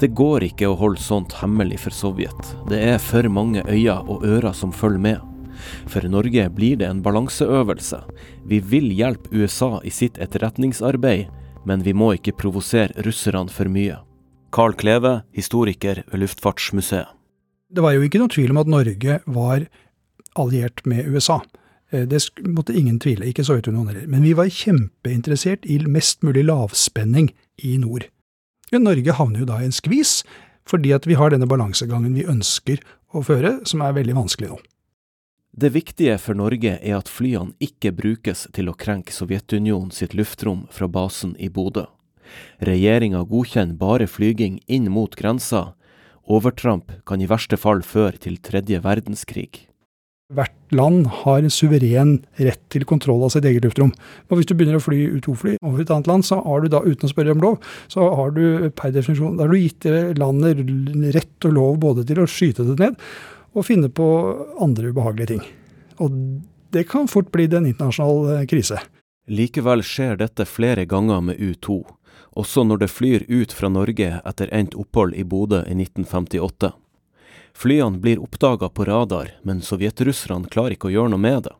Det 0.00 0.10
går 0.18 0.48
ikke 0.48 0.66
å 0.66 0.78
holde 0.80 1.02
sånt 1.02 1.36
hemmelig 1.38 1.84
for 1.84 1.94
Sovjet. 1.94 2.54
Det 2.66 2.80
er 2.80 2.98
for 2.98 3.28
mange 3.30 3.62
øyne 3.68 4.00
og 4.10 4.24
ører 4.26 4.56
som 4.56 4.72
følger 4.74 5.04
med. 5.04 5.20
For 5.86 6.02
Norge 6.10 6.48
blir 6.50 6.80
det 6.80 6.88
en 6.88 7.04
balanseøvelse. 7.04 8.00
Vi 8.50 8.58
vil 8.72 8.90
hjelpe 8.90 9.30
USA 9.30 9.76
i 9.86 9.92
sitt 9.94 10.18
etterretningsarbeid, 10.18 11.28
men 11.68 11.84
vi 11.86 11.94
må 11.94 12.16
ikke 12.16 12.34
provosere 12.34 13.04
russerne 13.06 13.52
for 13.52 13.70
mye. 13.70 14.00
Carl 14.52 14.74
Kleve, 14.74 15.20
historiker 15.32 16.02
ved 16.10 16.24
Luftfartsmuseet. 16.24 17.21
Det 17.72 17.80
var 17.80 17.96
jo 17.96 18.04
ikke 18.04 18.20
noe 18.20 18.32
tvil 18.32 18.52
om 18.52 18.60
at 18.60 18.70
Norge 18.70 19.18
var 19.24 19.66
alliert 20.38 20.84
med 20.88 21.08
USA. 21.08 21.40
Eh, 21.92 22.06
det 22.08 22.20
måtte 22.44 22.76
ingen 22.76 22.98
tvile, 23.00 23.28
ikke 23.28 23.44
Sovjetunionen 23.44 23.94
heller. 23.94 24.08
Men 24.08 24.24
vi 24.26 24.34
var 24.36 24.52
kjempeinteressert 24.52 25.64
i 25.68 25.78
mest 25.86 26.22
mulig 26.22 26.44
lavspenning 26.48 27.32
i 27.64 27.76
nord. 27.80 28.08
Norge 28.72 29.12
havner 29.18 29.42
jo 29.42 29.48
da 29.48 29.60
i 29.60 29.68
en 29.68 29.74
skvis, 29.74 30.22
fordi 30.68 30.94
at 30.96 31.06
vi 31.08 31.16
har 31.20 31.32
denne 31.32 31.48
balansegangen 31.48 32.14
vi 32.16 32.28
ønsker 32.28 32.80
å 33.12 33.20
føre, 33.24 33.58
som 33.68 33.82
er 33.84 33.96
veldig 33.96 34.16
vanskelig 34.16 34.52
nå. 34.52 34.60
Det 35.52 35.68
viktige 35.74 36.16
for 36.16 36.38
Norge 36.38 36.78
er 36.80 36.94
at 36.96 37.10
flyene 37.12 37.52
ikke 37.60 37.92
brukes 37.92 38.46
til 38.56 38.70
å 38.72 38.76
krenke 38.76 39.12
Sovjetunionen 39.12 39.92
sitt 39.92 40.14
luftrom 40.16 40.64
fra 40.72 40.88
basen 40.88 41.34
i 41.36 41.50
Bodø. 41.52 41.84
Regjeringa 42.64 43.20
godkjenner 43.28 43.76
bare 43.76 44.06
flyging 44.08 44.62
inn 44.64 44.88
mot 44.88 45.12
grensa. 45.18 45.74
Overtramp 46.30 46.92
kan 47.08 47.20
i 47.20 47.28
verste 47.30 47.58
fall 47.58 47.82
føre 47.86 48.18
til 48.22 48.38
tredje 48.42 48.78
verdenskrig. 48.84 49.66
Hvert 50.32 50.54
land 50.72 51.04
har 51.24 51.42
en 51.42 51.52
suveren 51.52 52.14
rett 52.40 52.62
til 52.72 52.86
kontroll 52.88 53.20
av 53.26 53.34
sitt 53.34 53.44
eget 53.44 53.66
luftrom. 53.66 53.90
Og 54.30 54.38
Hvis 54.38 54.48
du 54.48 54.54
begynner 54.56 54.78
å 54.78 54.84
fly 54.84 55.00
U2-fly 55.18 55.58
over 55.60 55.82
et 55.82 55.92
annet 55.92 56.08
land, 56.08 56.24
så 56.24 56.38
har 56.40 56.62
du 56.62 56.70
da, 56.72 56.80
uten 56.80 57.04
å 57.04 57.12
spørre 57.12 57.34
om 57.34 57.42
lov, 57.42 57.58
så 57.92 58.06
har 58.16 58.32
du 58.32 58.70
per 58.78 58.94
definisjon 58.94 59.36
da 59.36 59.44
har 59.44 59.52
du 59.52 59.60
gitt 59.60 59.84
landet 60.16 60.62
rett 61.18 61.48
og 61.50 61.56
lov 61.58 61.76
både 61.82 62.06
til 62.08 62.22
å 62.22 62.30
skyte 62.30 62.64
det 62.70 62.78
ned 62.80 62.96
og 63.52 63.66
finne 63.68 63.90
på 63.92 64.06
andre 64.64 64.94
ubehagelige 64.94 65.34
ting. 65.34 65.44
Og 66.00 66.16
det 66.72 66.86
kan 66.88 67.10
fort 67.12 67.28
bli 67.34 67.50
en 67.50 67.68
internasjonal 67.68 68.46
krise. 68.48 68.80
Likevel 69.28 69.84
skjer 69.84 70.16
dette 70.18 70.46
flere 70.48 70.86
ganger 70.88 71.20
med 71.28 71.36
U2, 71.38 71.82
også 72.38 72.64
når 72.64 72.82
det 72.82 72.90
flyr 72.92 73.24
ut 73.28 73.52
fra 73.52 73.68
Norge 73.72 74.20
etter 74.24 74.52
endt 74.54 74.76
opphold 74.78 75.14
i 75.14 75.24
Bodø 75.24 75.62
i 75.66 75.74
1958. 75.76 76.72
Flyene 77.52 78.00
blir 78.00 78.22
oppdaga 78.22 78.68
på 78.68 78.86
radar, 78.88 79.34
men 79.42 79.60
sovjetrusserne 79.60 80.48
klarer 80.48 80.76
ikke 80.76 80.88
å 80.88 80.94
gjøre 80.94 81.12
noe 81.12 81.20
med 81.20 81.42
det. 81.48 81.52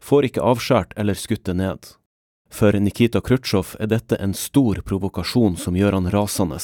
Får 0.00 0.30
ikke 0.30 0.46
avskåret 0.46 0.96
eller 0.96 1.18
skutt 1.18 1.44
det 1.44 1.58
ned. 1.60 1.92
For 2.54 2.72
Nikita 2.78 3.20
Khrusjtsjov 3.20 3.74
er 3.82 3.90
dette 3.90 4.16
en 4.16 4.34
stor 4.38 4.80
provokasjon 4.86 5.58
som 5.60 5.76
gjør 5.76 5.98
han 5.98 6.10
rasende 6.14 6.60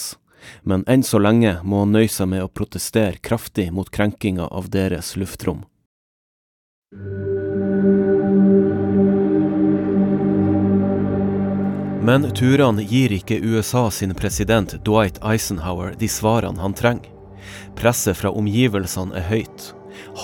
men 0.62 0.84
enn 0.86 1.02
så 1.02 1.18
lenge 1.18 1.58
må 1.64 1.84
han 1.84 1.92
nøye 1.96 2.10
seg 2.12 2.30
med 2.32 2.44
å 2.44 2.52
protestere 2.52 3.20
kraftig 3.22 3.70
mot 3.72 3.90
krenkinga 3.90 4.48
av 4.48 4.70
deres 4.72 5.16
luftrom. 5.20 5.64
Men 12.10 12.24
turene 12.34 12.82
gir 12.82 13.12
ikke 13.14 13.36
USA 13.38 13.84
sin 13.94 14.10
president 14.18 14.72
Dwight 14.82 15.20
Eisenhower 15.22 15.92
de 15.98 16.08
svarene 16.10 16.58
han 16.58 16.72
trenger. 16.74 17.06
Presset 17.78 18.18
fra 18.18 18.32
omgivelsene 18.34 19.14
er 19.14 19.28
høyt. 19.28 19.66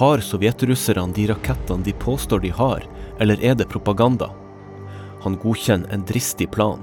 Har 0.01 0.25
sovjetrusserne 0.25 1.15
de 1.15 1.29
rakettene 1.31 1.87
de 1.87 1.93
påstår 2.03 2.43
de 2.43 2.51
har, 2.59 2.83
eller 3.23 3.39
er 3.39 3.55
det 3.55 3.69
propaganda? 3.71 4.33
Han 5.23 5.39
godkjenner 5.39 5.95
en 5.95 6.03
dristig 6.09 6.49
plan. 6.57 6.83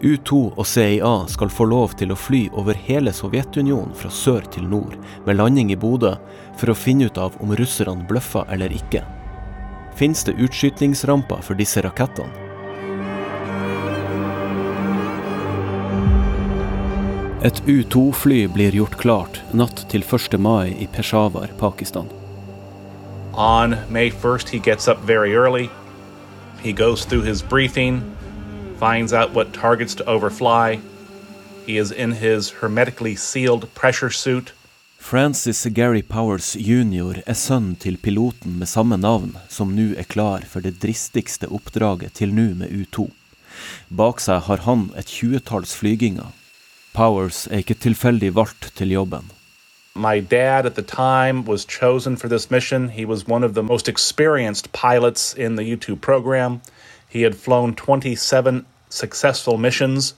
U2 0.00 0.38
og 0.56 0.64
CIA 0.66 1.12
skal 1.28 1.52
få 1.52 1.66
lov 1.68 1.92
til 2.00 2.14
å 2.14 2.16
fly 2.16 2.46
over 2.56 2.78
hele 2.88 3.12
Sovjetunionen 3.12 3.92
fra 3.92 4.08
sør 4.08 4.48
til 4.54 4.64
nord, 4.64 4.96
med 5.26 5.36
landing 5.42 5.74
i 5.74 5.76
Bodø, 5.76 6.14
for 6.56 6.72
å 6.72 6.78
finne 6.78 7.10
ut 7.10 7.20
av 7.20 7.36
om 7.44 7.52
russerne 7.60 8.08
bløffer 8.08 8.48
eller 8.48 8.72
ikke. 8.80 9.04
Fins 10.00 10.24
det 10.24 10.38
utskytningsramper 10.40 11.44
for 11.44 11.60
disse 11.60 11.84
rakettene? 11.84 12.41
Et 17.42 17.62
U2-fly 17.66 18.46
blir 18.54 18.72
gjort 18.72 18.96
klart 18.96 19.42
natt 19.52 19.84
til 19.90 20.04
1. 20.06 20.38
mai 20.38 20.72
i 20.78 20.86
Peshawar, 20.86 21.50
Pakistan. 21.58 22.08
On 23.34 23.76
May 23.90 24.10
1st, 24.10 24.48
he 24.48 24.58
gets 24.58 24.88
up 24.88 24.98
very 25.06 25.34
early. 25.34 25.70
He 26.62 26.72
goes 26.72 27.04
through 27.04 27.26
his 27.26 27.42
briefing 27.42 28.02
finds 28.82 29.12
out 29.12 29.32
what 29.32 29.52
targets 29.52 29.94
to 29.94 30.04
overfly. 30.10 30.76
He 31.66 31.78
is 31.78 31.92
in 31.92 32.12
his 32.12 32.50
hermetically 32.60 33.14
sealed 33.14 33.72
pressure 33.74 34.10
suit. 34.10 34.52
Francis 34.98 35.64
Gary 35.66 36.02
Powers 36.02 36.56
jr. 36.56 37.22
er 37.26 37.38
sønn 37.38 37.76
til 37.78 37.96
piloten 37.96 38.58
med 38.58 38.70
samme 38.70 38.98
navn, 38.98 39.36
som 39.48 39.74
nå 39.76 39.92
er 39.98 40.08
klar 40.14 40.42
for 40.50 40.66
det 40.66 40.80
dristigste 40.82 41.46
oppdraget 41.46 42.18
til 42.18 42.34
nå 42.34 42.48
med 42.58 42.74
U2. 42.74 43.06
Bak 43.88 44.22
seg 44.22 44.42
har 44.48 44.66
han 44.66 44.88
et 44.98 45.10
tjuetalls 45.10 45.74
flyginger. 45.78 46.30
Powers 46.94 47.46
er 47.46 47.56
ikke 47.56 47.74
tilfeldig 47.74 48.34
valgt 48.34 48.72
til 48.76 48.90
jobben. 48.92 49.30
My 49.94 50.20
dad 50.20 50.66
at 50.66 50.74
the 50.74 50.82
time 50.82 51.44
was 51.44 51.66
chosen 51.68 52.16
for 52.16 52.28
this 52.28 52.50
mission. 52.50 52.88
He 52.88 53.04
was 53.04 53.28
one 53.28 53.44
of 53.44 53.54
the 53.54 53.62
most 53.62 53.88
experienced 53.88 54.72
pilots 54.72 55.34
in 55.34 55.56
the 55.56 55.76
U2 55.76 56.00
program. 56.00 56.60
He 57.08 57.22
had 57.22 57.34
flown 57.34 57.74
27 57.74 58.66
successful 58.88 59.58
missions, 59.58 60.14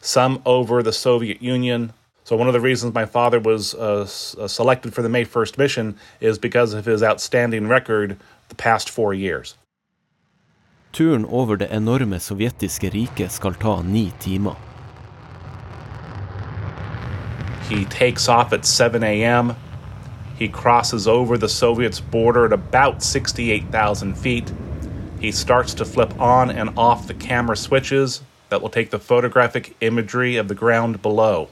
some 0.00 0.40
over 0.44 0.82
the 0.82 0.92
Soviet 0.92 1.42
Union. 1.42 1.92
So, 2.24 2.36
one 2.36 2.48
of 2.48 2.52
the 2.52 2.68
reasons 2.68 2.94
my 2.94 3.06
father 3.06 3.40
was 3.40 3.74
uh, 3.74 4.06
uh 4.42 4.48
selected 4.48 4.94
for 4.94 5.02
the 5.02 5.08
May 5.08 5.24
1st 5.24 5.58
mission 5.58 5.94
is 6.20 6.38
because 6.38 6.74
of 6.74 6.84
his 6.84 7.02
outstanding 7.02 7.68
record 7.68 8.16
the 8.48 8.54
past 8.54 8.90
four 8.90 9.14
years. 9.14 9.56
Turen 10.92 11.24
over 11.24 11.56
det 11.56 11.68
enorme 11.70 12.20
sovjetiske 12.20 12.90
riket 12.90 13.32
skal 13.32 13.54
ta 13.54 13.82
ni 13.82 14.12
timer. 14.20 14.56
He 17.68 17.84
takes 17.84 18.28
off 18.28 18.52
at 18.52 18.64
7 18.64 19.02
a.m. 19.02 19.54
He 20.38 20.48
crosses 20.48 21.06
over 21.06 21.36
the 21.36 21.48
Soviets' 21.48 22.00
border 22.00 22.46
at 22.46 22.52
about 22.52 23.02
68,000 23.02 24.14
feet. 24.14 24.52
He 25.20 25.32
starts 25.32 25.74
to 25.74 25.84
flip 25.84 26.20
on 26.20 26.50
and 26.50 26.70
off 26.76 27.06
the 27.06 27.14
camera 27.14 27.56
switches 27.56 28.22
that 28.48 28.62
will 28.62 28.70
take 28.70 28.90
the 28.90 28.98
photographic 28.98 29.76
imagery 29.80 30.36
of 30.36 30.48
the 30.48 30.54
ground 30.54 31.02
below. 31.02 31.48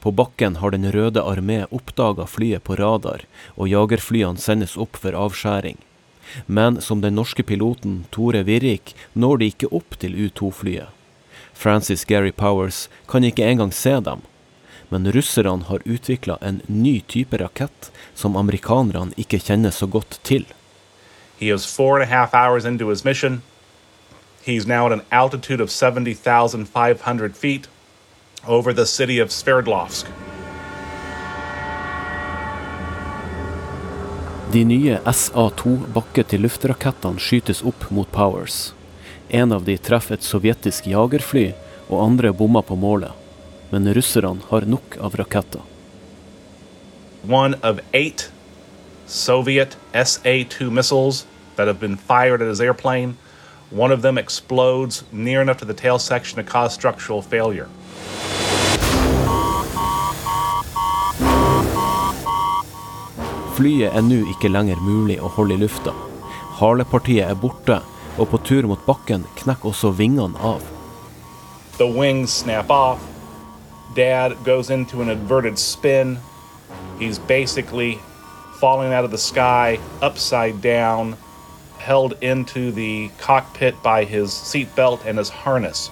På 0.00 0.10
bakken 0.10 0.56
har 0.56 0.70
Den 0.70 0.92
røde 0.92 1.22
armé 1.22 1.66
oppdaga 1.70 2.26
flyet 2.26 2.64
på 2.64 2.74
radar, 2.74 3.20
og 3.56 3.68
jagerflyene 3.68 4.38
sendes 4.38 4.76
opp 4.76 4.96
for 4.96 5.12
avskjæring. 5.14 5.78
Men 6.46 6.80
som 6.80 7.00
den 7.00 7.14
norske 7.14 7.42
piloten 7.42 8.04
Tore 8.10 8.42
Virrik 8.42 8.94
når 9.12 9.36
de 9.38 9.46
ikke 9.46 9.70
opp 9.72 9.98
til 9.98 10.14
U2-flyet. 10.14 10.88
Francis 11.54 12.04
Gary 12.04 12.32
Powers 12.32 12.88
kan 13.08 13.24
ikke 13.24 13.46
engang 13.46 13.72
se 13.72 14.00
dem. 14.00 14.22
Men 14.92 15.12
russerne 15.12 15.64
har 15.64 15.80
utvikla 15.84 16.36
en 16.40 16.60
ny 16.66 17.00
type 17.00 17.36
rakett 17.40 17.90
som 18.14 18.36
amerikanerne 18.36 19.16
ikke 19.16 19.38
kjenner 19.40 19.72
så 19.72 19.86
godt 19.88 20.18
til. 20.22 20.44
He 21.40 21.48
is 21.48 21.64
four 21.64 21.96
and 21.96 22.04
a 22.04 22.10
half 22.12 22.34
hours 22.34 22.66
into 22.68 22.90
his 22.90 23.04
mission. 23.04 23.40
He's 24.44 24.66
now 24.66 24.84
at 24.86 24.92
an 24.92 25.00
altitude 25.10 25.62
of 25.62 25.70
70,500 25.70 27.32
feet 27.36 27.68
over 28.46 28.74
the 28.74 28.84
city 28.86 29.18
of 29.22 29.30
Sverdlovsk. 29.30 30.06
De 34.52 34.64
nye 34.64 35.00
SA-2 35.06 35.78
bakke-til-luft-rakettene 35.96 37.16
skytes 37.16 37.64
opp 37.64 37.88
mot 37.88 38.12
Powers. 38.12 38.74
En 39.28 39.56
av 39.56 39.64
de 39.64 39.78
treffer 39.80 40.20
et 40.20 40.28
sovjetisk 40.28 40.92
jagerfly, 40.92 41.54
og 41.88 42.04
andre 42.10 42.36
bommer 42.36 42.60
på 42.60 42.76
målet. 42.76 43.21
Men 43.72 43.94
russerne 43.94 44.44
har 44.48 44.66
nok 44.68 44.96
av 45.00 45.14
raketter. 45.16 45.60
One 47.24 47.54
of 47.62 47.80
eight 47.92 48.30
Soviet 49.06 49.76
SA 49.94 50.44
2 50.48 50.70
missiles 50.70 51.26
that 51.56 51.68
have 51.68 51.80
been 51.80 51.96
fired 51.96 52.42
at 52.42 52.48
his 52.48 52.60
airplane. 52.60 53.16
One 53.70 53.90
of 53.90 54.02
them 54.02 54.18
explodes 54.18 55.04
near 55.10 55.40
enough 55.40 55.56
to 55.58 55.64
the 55.64 55.74
tail 55.74 55.98
section 55.98 56.36
to 56.36 56.50
cause 56.50 56.74
structural 56.74 57.22
failure. 57.22 57.68
Flyet 63.56 63.96
er 63.96 64.04
nå 64.04 64.20
ikke 64.34 64.52
lenger 64.52 64.80
mulig 64.84 65.16
å 65.16 65.32
holde 65.32 65.56
i 65.56 65.62
lufta. 65.64 65.94
Halepartiet 66.60 67.24
er 67.30 67.40
borte, 67.40 67.80
og 68.20 68.28
på 68.28 68.40
tur 68.44 68.68
mot 68.68 68.84
bakken 68.84 69.24
knekker 69.40 69.72
også 69.72 69.94
vingene 69.96 70.36
av. 70.40 70.60
The 71.78 71.88
wings 71.88 72.36
snap 72.44 72.68
off. 72.68 73.11
Dad 73.94 74.36
goes 74.44 74.70
into 74.70 75.02
an 75.02 75.08
inverted 75.08 75.58
spin. 75.58 76.18
He's 76.98 77.18
basically 77.18 77.98
falling 78.60 78.92
out 78.92 79.04
of 79.04 79.10
the 79.10 79.18
sky 79.18 79.78
upside 80.00 80.60
down, 80.62 81.16
held 81.78 82.14
into 82.20 82.70
the 82.70 83.10
cockpit 83.18 83.74
by 83.82 84.04
his 84.04 84.30
seatbelt 84.30 85.04
and 85.04 85.18
his 85.18 85.30
harness. 85.30 85.90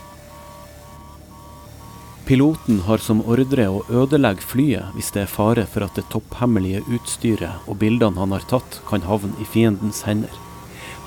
Piloten 2.27 2.81
har 2.87 2.99
som 3.03 3.25
ordre 3.27 3.65
å 3.67 3.81
ødelegge 3.91 4.47
flyet 4.47 4.93
hvis 4.95 5.09
det 5.11 5.25
er 5.25 5.33
fare 5.33 5.65
for 5.67 5.83
at 5.83 5.97
det 5.99 6.05
topphemmelige 6.13 6.85
utstyret 6.95 7.67
og 7.67 7.81
bildene 7.81 8.23
han 8.23 8.31
har 8.31 8.47
tatt, 8.47 8.79
kan 8.87 9.03
havne 9.03 9.35
i 9.43 9.47
fiendens 9.51 10.05
hender. 10.07 10.31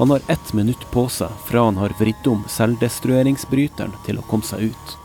Han 0.02 0.12
har 0.12 0.26
ett 0.28 0.52
minutt 0.54 0.84
på 0.92 1.06
seg 1.08 1.32
fra 1.48 1.64
han 1.70 1.80
har 1.80 1.96
vridd 1.96 2.28
om 2.28 2.44
selvdestrueringsbryteren 2.50 3.96
til 4.04 4.20
å 4.20 4.28
komme 4.28 4.44
seg 4.44 4.74
ut. 4.74 4.98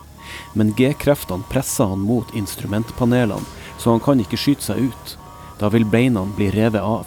Men 0.59 0.73
G-kreftene 0.75 1.47
presser 1.53 1.87
han 1.93 2.03
mot 2.03 2.35
instrumentpanelene, 2.35 3.47
så 3.79 3.95
han 3.95 4.03
kan 4.03 4.19
ikke 4.19 4.41
skyte 4.41 4.67
seg 4.67 4.89
ut. 4.91 5.13
Da 5.61 5.71
vil 5.71 5.87
beina 5.87 6.25
bli 6.35 6.51
revet 6.51 6.83
av. 6.83 7.07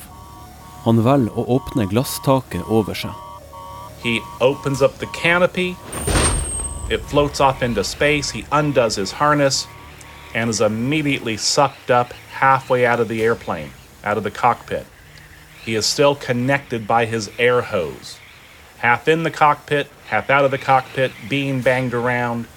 Han 0.86 1.01
velger 1.03 1.36
å 1.36 1.43
åpne 1.58 1.89
glasstaket 1.91 2.63
over 2.72 2.96
seg. 2.96 3.12
He 4.05 4.22
opens 4.39 4.81
up 4.81 4.98
the 5.00 5.10
canopy. 5.13 5.75
It 6.89 7.03
floats 7.12 7.39
off 7.39 7.62
into 7.62 7.84
space. 7.84 8.31
He 8.31 8.46
undoes 8.51 8.96
his 8.96 9.12
harness 9.12 9.67
and 10.34 10.50
is 10.50 10.62
immediately 10.62 11.38
sucked 11.38 11.91
up 11.91 12.13
halfway 12.31 12.86
out 12.86 13.00
of 13.00 13.10
the 13.10 13.22
airplane, 13.22 13.72
out 14.03 14.17
of 14.17 14.24
the 14.24 14.31
cockpit. 14.31 14.86
He 15.65 15.75
is 15.75 15.86
still 15.86 16.15
connected 16.15 16.88
by 16.88 17.05
his 17.05 17.29
air 17.38 17.62
hose. 17.62 18.17
Half 18.79 19.08
in 19.08 19.24
the 19.24 19.29
cockpit, 19.29 19.88
half 20.08 20.29
out 20.29 20.46
of 20.46 20.51
the 20.51 20.58
cockpit, 20.58 21.12
being 21.29 21.62
banged 21.62 21.93
around. 21.93 22.48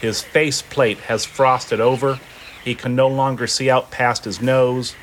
His 0.00 0.22
face 0.22 0.62
has 1.06 1.24
frosted 1.24 1.80
over. 1.80 2.20
He 2.64 2.74
can 2.74 2.94
no 2.94 3.08
longer 3.08 3.46
see 3.46 3.70
out 3.70 3.90
past 3.90 4.24
his 4.24 4.40
nose. 4.40 4.94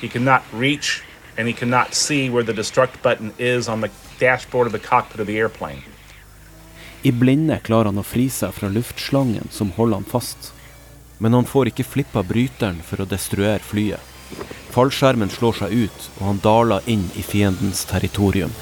He 0.00 0.08
cannot 0.08 0.42
reach 0.52 1.02
and 1.36 1.48
he 1.48 1.54
cannot 1.54 1.94
see 1.94 2.28
where 2.28 2.42
the 2.42 2.52
destruct 2.52 3.02
button 3.02 3.32
is 3.38 3.68
on 3.68 3.80
the 3.80 3.90
dashboard 4.18 4.66
of 4.66 4.72
the 4.72 4.78
cockpit 4.78 5.20
of 5.20 5.26
the 5.26 5.38
airplane. 5.38 5.82
I 7.04 7.10
blinde 7.10 7.58
klarer 7.66 7.90
han 7.90 7.98
å 7.98 8.06
fri 8.06 8.28
seg 8.30 8.52
fra 8.54 8.68
luftslangen 8.70 9.50
som 9.50 9.72
holder 9.74 10.02
han 10.02 10.06
fast. 10.06 10.52
Men 11.18 11.34
han 11.34 11.46
får 11.46 11.72
ikke 11.72 11.86
flippa 11.86 12.22
bryteren 12.22 12.78
for 12.86 13.02
å 13.02 13.08
destruere 13.08 13.62
flyet. 13.62 14.00
Fallskjermen 14.72 15.30
slår 15.30 15.58
seg 15.58 15.74
ut, 15.84 16.06
og 16.18 16.22
han 16.26 16.40
daler 16.42 16.86
inn 16.88 17.04
i 17.18 17.22
fiendens 17.26 17.84
territorium. 17.90 18.54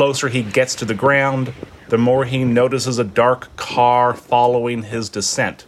Closer 0.00 0.28
he 0.28 0.42
gets 0.42 0.74
to 0.74 0.86
the 0.86 0.94
ground, 0.94 1.52
the 1.90 1.98
more 1.98 2.24
he 2.24 2.44
notices 2.44 2.98
a 2.98 3.04
dark 3.04 3.56
car 3.56 4.14
following 4.14 4.82
his 4.82 5.10
descent. 5.10 5.66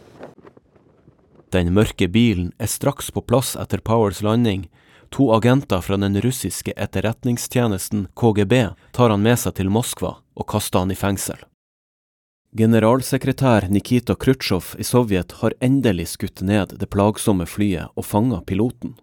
Den 1.50 1.74
mørke 1.74 2.08
bilen 2.08 2.52
er 2.58 2.66
straks 2.66 3.10
på 3.10 3.20
plass 3.20 3.52
etter 3.60 3.82
Powers 3.84 4.22
landing. 4.22 4.70
To 5.10 5.34
agenter 5.36 5.84
fra 5.84 5.98
den 6.00 6.16
russiske 6.24 6.72
etterretningstjenesten 6.76 8.06
KGB 8.16 8.54
tar 8.96 9.12
han 9.12 9.20
med 9.20 9.36
seg 9.36 9.58
til 9.60 9.68
Moskva 9.68 10.14
og 10.32 10.48
kaster 10.48 10.80
han 10.80 10.94
i 10.94 10.96
fengsel. 10.96 11.36
Generalsekretær 12.56 13.68
Nikita 13.68 14.16
Khrusjtsjov 14.16 14.72
i 14.80 14.84
Sovjet 14.84 15.36
har 15.44 15.60
endelig 15.60 16.14
skutt 16.16 16.40
ned 16.40 16.72
det 16.80 16.88
plagsomme 16.88 17.44
flyet 17.44 17.92
og 17.92 18.08
fanga 18.08 18.40
piloten. 18.48 18.96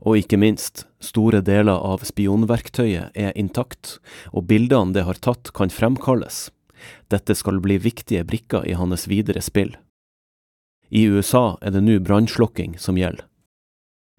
Og 0.00 0.20
ikke 0.20 0.40
minst, 0.40 0.84
store 1.00 1.40
deler 1.44 1.78
av 1.78 2.04
spionverktøyet 2.06 3.16
er 3.16 3.36
intakt, 3.38 3.98
og 4.32 4.48
bildene 4.50 4.96
det 4.96 5.06
har 5.06 5.20
tatt 5.22 5.52
kan 5.56 5.72
fremkalles. 5.72 6.48
Dette 7.12 7.36
skal 7.36 7.60
bli 7.62 7.78
viktige 7.80 8.24
brikker 8.24 8.66
i 8.66 8.76
hans 8.78 9.06
videre 9.10 9.42
spill. 9.44 9.76
I 10.90 11.06
USA 11.06 11.54
er 11.62 11.76
det 11.76 11.84
nå 11.86 12.00
brannslukking 12.02 12.74
som 12.82 12.98
gjelder. 12.98 13.29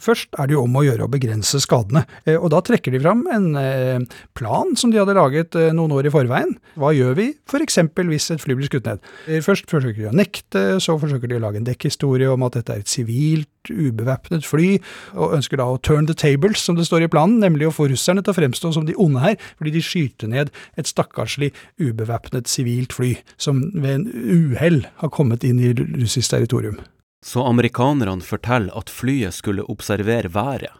Først 0.01 0.33
er 0.39 0.49
det 0.49 0.55
jo 0.55 0.63
om 0.65 0.77
å 0.79 0.83
gjøre 0.85 1.05
å 1.05 1.11
begrense 1.11 1.61
skadene, 1.61 2.03
eh, 2.25 2.37
og 2.37 2.49
da 2.53 2.61
trekker 2.65 2.93
de 2.93 3.01
fram 3.03 3.23
en 3.31 3.47
eh, 3.59 4.01
plan 4.37 4.73
som 4.79 4.91
de 4.91 4.99
hadde 5.01 5.15
laget 5.17 5.57
eh, 5.59 5.69
noen 5.77 5.93
år 5.97 6.09
i 6.09 6.13
forveien. 6.13 6.55
Hva 6.79 6.93
gjør 6.95 7.17
vi 7.19 7.27
f.eks. 7.45 7.79
hvis 7.99 8.29
et 8.33 8.41
fly 8.41 8.57
blir 8.57 8.69
skutt 8.69 8.89
ned? 8.89 9.01
Først 9.45 9.69
forsøker 9.69 9.99
de 10.01 10.09
å 10.09 10.15
nekte, 10.17 10.63
så 10.81 10.97
forsøker 10.99 11.29
de 11.29 11.37
å 11.37 11.43
lage 11.43 11.61
en 11.61 11.67
dekkhistorie 11.67 12.29
om 12.31 12.45
at 12.47 12.57
dette 12.57 12.73
er 12.73 12.83
et 12.83 12.91
sivilt, 12.91 13.49
ubevæpnet 13.69 14.47
fly, 14.47 14.71
og 15.13 15.35
ønsker 15.37 15.61
da 15.61 15.67
å 15.69 15.77
turn 15.85 16.07
the 16.09 16.17
tables, 16.17 16.63
som 16.65 16.79
det 16.79 16.87
står 16.89 17.05
i 17.05 17.11
planen, 17.11 17.37
nemlig 17.43 17.69
å 17.69 17.75
få 17.75 17.85
russerne 17.91 18.23
til 18.25 18.33
å 18.33 18.39
fremstå 18.39 18.73
som 18.73 18.87
de 18.87 18.97
onde 18.97 19.21
her, 19.21 19.37
fordi 19.59 19.75
de 19.75 19.83
skyter 19.85 20.31
ned 20.31 20.49
et 20.81 20.89
stakkarslig, 20.89 21.51
ubevæpnet 21.81 22.49
sivilt 22.49 22.97
fly, 22.97 23.13
som 23.37 23.67
ved 23.75 23.99
en 23.99 24.07
uhell 24.09 24.81
har 25.03 25.13
kommet 25.13 25.45
inn 25.45 25.61
i 25.61 25.75
russisk 25.77 26.33
territorium. 26.33 26.81
Så 27.25 27.43
amerikanerne 27.45 28.21
forteller 28.21 28.77
at 28.77 28.89
flyet 28.89 29.33
skulle 29.33 29.63
observere 29.69 30.33
været. 30.33 30.71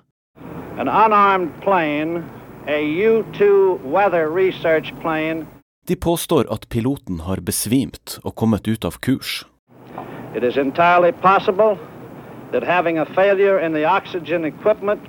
An 0.80 0.88
unarmed 0.88 1.50
plane, 1.62 2.24
a 2.68 2.82
U-2 2.82 3.44
weather 3.86 4.26
research 4.36 4.94
plane. 5.02 5.46
De 5.88 5.96
påstår 5.96 6.54
at 6.54 6.66
piloten 6.70 7.20
har 7.20 7.36
besvimt 7.46 8.20
og 8.24 8.36
kommet 8.36 8.68
ut 8.68 8.86
av 8.86 8.92
kurs. 8.92 9.46
It 10.36 10.44
is 10.44 10.58
entirely 10.58 11.12
possible 11.12 11.78
that 12.52 12.64
having 12.64 12.98
a 12.98 13.06
failure 13.06 13.66
in 13.66 13.74
the 13.74 13.86
oxygen 13.86 14.46
equipment, 14.46 15.02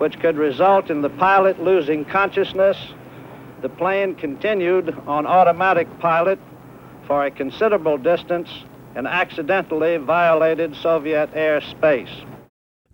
which 0.00 0.20
could 0.20 0.38
result 0.38 0.90
in 0.90 1.02
the 1.02 1.10
pilot 1.10 1.56
losing 1.64 2.04
consciousness, 2.04 2.76
the 3.62 3.68
plane 3.68 4.14
continued 4.14 4.94
on 5.06 5.26
automatic 5.26 5.88
pilot 6.00 6.38
for 7.06 7.24
a 7.24 7.30
considerable 7.30 7.98
distance 7.98 8.50
and 8.94 9.06
accidentally 9.06 9.98
violated 9.98 10.74
Soviet 10.76 11.30
airspace. 11.34 12.26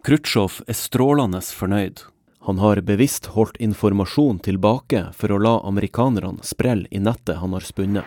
Khrusjtsjov 0.06 0.60
er 0.68 0.76
strålende 0.78 1.40
fornøyd. 1.40 2.04
Han 2.46 2.60
har 2.62 2.78
bevisst 2.86 3.32
holdt 3.34 3.56
informasjon 3.58 4.38
tilbake 4.38 5.08
for 5.18 5.34
å 5.34 5.38
la 5.42 5.56
amerikanerne 5.66 6.46
sprelle 6.46 6.86
i 6.94 7.00
nettet 7.02 7.40
han 7.40 7.56
har 7.56 7.64
spunnet. 7.66 8.06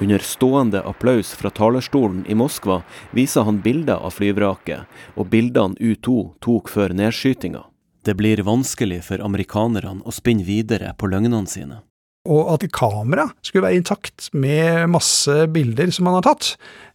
Under 0.00 0.18
stående 0.24 0.80
applaus 0.88 1.34
fra 1.36 1.50
talerstolen 1.50 2.22
i 2.26 2.34
Moskva 2.34 2.78
viser 3.12 3.44
han 3.44 3.60
bilder 3.60 4.00
av 4.00 4.14
flyvraket, 4.16 4.86
og 5.12 5.28
bildene 5.28 5.76
U2 5.76 6.38
tok 6.40 6.72
før 6.72 6.94
nedskytinga. 6.96 7.66
Det 8.00 8.16
blir 8.16 8.40
vanskelig 8.46 9.02
for 9.10 9.20
amerikanerne 9.20 10.00
å 10.08 10.14
spinne 10.14 10.46
videre 10.48 10.94
på 10.96 11.10
løgnene 11.12 11.44
sine. 11.44 11.82
Og 12.28 12.50
at 12.52 12.66
kamera 12.74 13.30
skulle 13.40 13.64
være 13.64 13.80
intakt 13.80 14.28
med 14.36 14.90
masse 14.92 15.46
bilder 15.52 15.92
som 15.94 16.04
man 16.04 16.18
har 16.18 16.26
tatt, 16.28 16.52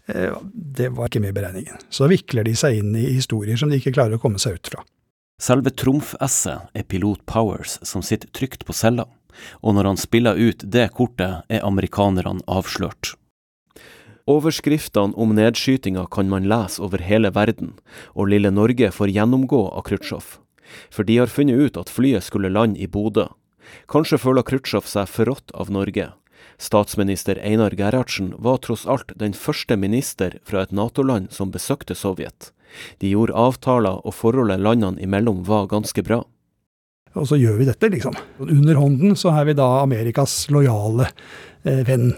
eh, 0.07 0.35
det 0.53 0.91
var 0.93 1.09
ikke 1.09 1.23
med 1.23 1.33
i 1.33 1.39
beregningen. 1.39 1.81
Så 1.89 2.09
vikler 2.11 2.45
de 2.45 2.53
seg 2.53 2.81
inn 2.81 2.93
i 2.95 3.07
historier 3.15 3.57
som 3.57 3.71
de 3.71 3.79
ikke 3.81 3.95
klarer 3.95 4.19
å 4.19 4.21
komme 4.21 4.41
seg 4.41 4.59
ut 4.59 4.73
fra. 4.73 4.85
Selve 5.41 5.73
trumfesset 5.73 6.69
er 6.77 6.87
pilot 6.87 7.25
Powers 7.25 7.79
som 7.83 8.05
sitter 8.05 8.29
trygt 8.31 8.63
på 8.65 8.73
cella, 8.73 9.09
og 9.59 9.75
når 9.75 9.89
han 9.89 9.99
spiller 9.99 10.37
ut 10.39 10.63
det 10.63 10.91
kortet, 10.95 11.43
er 11.49 11.65
amerikanerne 11.65 12.45
avslørt. 12.47 13.15
Overskriftene 14.25 15.13
om 15.21 15.35
nedskytinga 15.37 16.07
kan 16.09 16.29
man 16.31 16.47
lese 16.49 16.81
over 16.81 17.03
hele 17.03 17.29
verden, 17.35 17.75
og 18.15 18.31
lille 18.31 18.49
Norge 18.49 18.89
får 18.93 19.11
gjennomgå 19.13 19.59
av 19.69 19.85
Khrusjtsjov. 19.85 20.37
For 20.89 21.05
de 21.05 21.19
har 21.19 21.29
funnet 21.29 21.59
ut 21.59 21.77
at 21.77 21.91
flyet 21.93 22.25
skulle 22.25 22.49
lande 22.49 22.81
i 22.81 22.87
Bodø. 22.89 23.27
Kanskje 23.91 24.21
føler 24.21 24.45
Khrusjtsjov 24.45 24.87
seg 24.89 25.09
forrådt 25.11 25.53
av 25.55 25.71
Norge, 25.73 26.11
Statsminister 26.57 27.39
Einar 27.43 27.71
Gerhardsen 27.71 28.33
var 28.37 28.57
tross 28.63 28.85
alt 28.87 29.11
den 29.19 29.33
første 29.35 29.75
minister 29.75 30.37
fra 30.47 30.63
et 30.63 30.71
Nato-land 30.71 31.33
som 31.35 31.51
besøkte 31.51 31.95
Sovjet. 31.95 32.51
De 33.03 33.11
gjorde 33.11 33.35
avtaler, 33.35 33.99
og 34.03 34.15
forholdet 34.15 34.63
landene 34.63 35.01
imellom 35.03 35.43
var 35.47 35.67
ganske 35.71 36.03
bra. 36.03 36.23
Og 37.15 37.27
så 37.29 37.37
gjør 37.39 37.59
vi 37.61 37.67
dette, 37.67 37.89
liksom. 37.91 38.15
Under 38.43 38.79
hånden 38.79 39.15
så 39.19 39.31
er 39.39 39.47
vi 39.47 39.55
da 39.55 39.67
Amerikas 39.81 40.49
lojale 40.51 41.07
eh, 41.63 41.83
venn, 41.87 42.09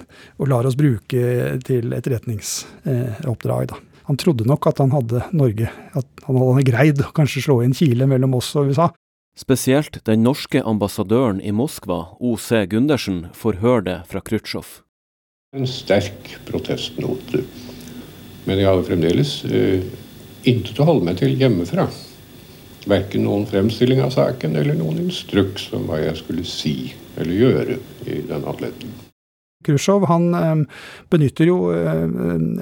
og 0.41 0.49
lar 0.49 0.69
oss 0.69 0.77
bruke 0.77 1.57
til 1.65 1.93
etterretningsoppdrag, 1.93 3.73
da. 3.73 3.81
Han 4.07 4.17
trodde 4.17 4.47
nok 4.47 4.69
at 4.69 4.79
han 4.79 4.93
hadde 4.95 5.25
Norge, 5.35 5.67
at 5.67 6.23
han 6.25 6.37
hadde 6.39 6.65
greid 6.69 7.01
å 7.03 7.11
kanskje 7.13 7.43
slå 7.43 7.59
inn 7.65 7.75
kile 7.75 8.07
mellom 8.09 8.37
oss 8.39 8.53
og 8.55 8.71
USA. 8.71 8.87
Spesielt 9.37 9.99
den 10.09 10.23
norske 10.25 10.63
ambassadøren 10.65 11.37
i 11.45 11.51
Moskva, 11.53 12.17
O.C. 12.17 12.63
Gundersen, 12.71 13.27
får 13.37 13.59
høre 13.61 13.83
det 13.85 13.97
fra 14.09 14.21
Khrusjtsjov. 14.25 14.79
En 15.53 15.69
sterk 15.69 16.31
protestnote. 16.47 17.43
Men 18.49 18.57
jeg 18.57 18.65
hadde 18.65 18.87
fremdeles 18.87 19.33
uh, 19.45 19.83
intet 20.41 20.81
å 20.81 20.87
holde 20.89 21.05
meg 21.05 21.19
til 21.21 21.37
hjemmefra. 21.37 21.85
Verken 22.89 23.27
noen 23.27 23.45
fremstilling 23.45 24.01
av 24.01 24.15
saken 24.15 24.57
eller 24.57 24.79
noen 24.79 25.03
instruks 25.05 25.69
om 25.77 25.85
hva 25.85 26.01
jeg 26.01 26.17
skulle 26.23 26.47
si 26.47 26.75
eller 27.19 27.37
gjøre 27.37 27.77
i 28.09 28.23
den 28.25 28.41
anledning. 28.41 28.95
Khrusjtsjov 29.65 30.05
eh, 30.05 30.59
benytter 31.09 31.49
jo 31.49 31.57
eh, 31.73 32.03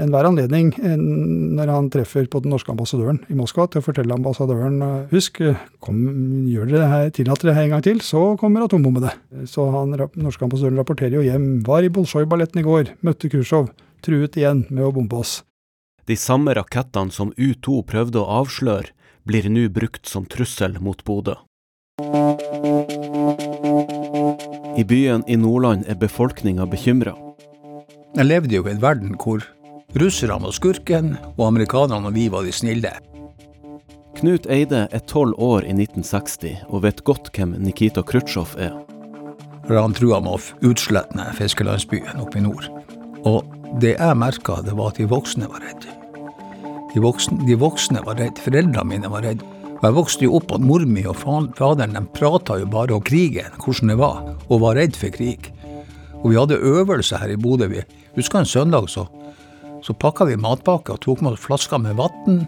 enhver 0.04 0.30
anledning 0.30 0.72
eh, 0.80 0.96
når 0.96 1.72
han 1.74 1.90
treffer 1.92 2.28
på 2.32 2.40
den 2.44 2.54
norske 2.56 2.72
ambassadøren 2.72 3.20
i 3.28 3.36
Moskva, 3.36 3.68
til 3.68 3.82
å 3.82 3.86
fortelle 3.86 4.16
ambassadøren 4.16 4.80
husk, 5.12 5.42
kom, 5.84 6.00
gjør 6.48 6.72
dere 6.72 6.80
det 6.80 6.92
her, 6.94 7.10
tillater 7.20 7.52
det 7.52 7.58
her 7.58 7.68
en 7.68 7.76
gang 7.76 7.86
til, 7.86 8.00
så 8.06 8.24
kommer 8.40 8.64
atombombene. 8.66 9.12
Så 9.50 9.68
han, 9.76 9.96
norske 10.16 10.48
ambassadøren 10.48 10.80
rapporterer 10.80 11.20
jo 11.20 11.26
hjem. 11.26 11.50
Var 11.68 11.88
i 11.88 11.92
Bolsjoj-balletten 11.98 12.64
i 12.64 12.68
går, 12.68 12.94
møtte 13.06 13.32
Khrusjtsjov, 13.32 13.74
truet 14.06 14.40
igjen 14.40 14.64
med 14.70 14.88
å 14.88 14.94
bombe 14.96 15.20
oss. 15.20 15.42
De 16.06 16.16
samme 16.20 16.54
rakettene 16.56 17.12
som 17.12 17.34
U-2 17.36 17.82
prøvde 17.90 18.22
å 18.22 18.30
avsløre, 18.44 18.94
blir 19.26 19.50
nå 19.50 19.66
brukt 19.74 20.06
som 20.06 20.28
trussel 20.30 20.78
mot 20.78 21.00
Bodø. 21.04 21.40
I 24.78 24.84
byen 24.84 25.24
i 25.28 25.36
Nordland 25.40 25.86
er 25.88 25.96
befolkninga 25.96 26.66
bekymra. 26.68 27.14
Jeg 28.18 28.28
levde 28.28 28.58
jo 28.58 28.66
i 28.68 28.74
en 28.74 28.82
verden 28.84 29.14
hvor 29.16 29.46
russerne 29.96 30.44
var 30.44 30.52
skurken, 30.52 31.14
og 31.38 31.46
amerikanerne 31.48 32.12
og 32.12 32.18
vi 32.18 32.26
var 32.34 32.44
de 32.44 32.52
snille. 32.52 32.92
Knut 34.20 34.44
Eide 34.52 34.90
er 34.92 35.06
tolv 35.08 35.40
år 35.40 35.64
i 35.64 35.72
1960 35.72 36.68
og 36.68 36.84
vet 36.84 37.00
godt 37.08 37.32
hvem 37.32 37.56
Nikita 37.64 38.04
Khrusjtsjov 38.04 38.60
er. 38.60 38.76
Han 39.72 39.96
trua 39.96 40.20
med 40.20 40.36
å 40.36 40.68
utslette 40.68 41.32
fiskelandsbyen 41.40 42.20
oppe 42.20 42.44
i 42.44 42.44
nord. 42.44 42.68
Og 43.24 43.48
det 43.80 43.96
jeg 43.96 44.20
merka, 44.20 44.60
det 44.68 44.76
var 44.76 44.92
at 44.92 45.00
de 45.00 45.08
voksne 45.16 45.48
var 45.48 45.64
redde. 45.64 45.96
De 46.92 47.08
voksne, 47.08 47.40
de 47.48 47.56
voksne 47.56 48.04
var 48.04 48.20
redde. 48.20 48.44
Foreldrene 48.44 48.92
mine 48.92 49.16
var 49.16 49.24
redde. 49.24 49.55
Og 49.86 49.92
Jeg 49.92 49.98
vokste 50.00 50.26
jo 50.26 50.38
opp 50.40 50.50
at 50.56 50.64
mor 50.66 50.82
mi 50.90 51.04
og 51.06 51.20
faderen 51.22 51.92
de 51.94 52.02
prata 52.18 52.56
jo 52.58 52.66
bare 52.66 52.96
om 52.96 53.04
krigen, 53.06 53.54
hvordan 53.62 53.92
det 53.92 53.98
var, 54.00 54.24
og 54.50 54.62
var 54.64 54.80
redd 54.80 54.96
for 54.98 55.14
krig. 55.14 55.52
Og 56.24 56.32
vi 56.32 56.40
hadde 56.40 56.58
øvelse 56.58 57.20
her 57.22 57.30
i 57.30 57.38
Bodø. 57.38 57.68
Vi 57.70 57.84
husker 58.16 58.40
en 58.40 58.50
søndag 58.50 58.90
så, 58.90 59.04
så 59.86 59.94
pakka 59.94 60.26
vi 60.26 60.40
matpakke 60.42 60.96
og 60.96 61.04
tok 61.06 61.22
med 61.22 61.38
flasker 61.38 61.78
med 61.78 62.00
vann. 62.02 62.48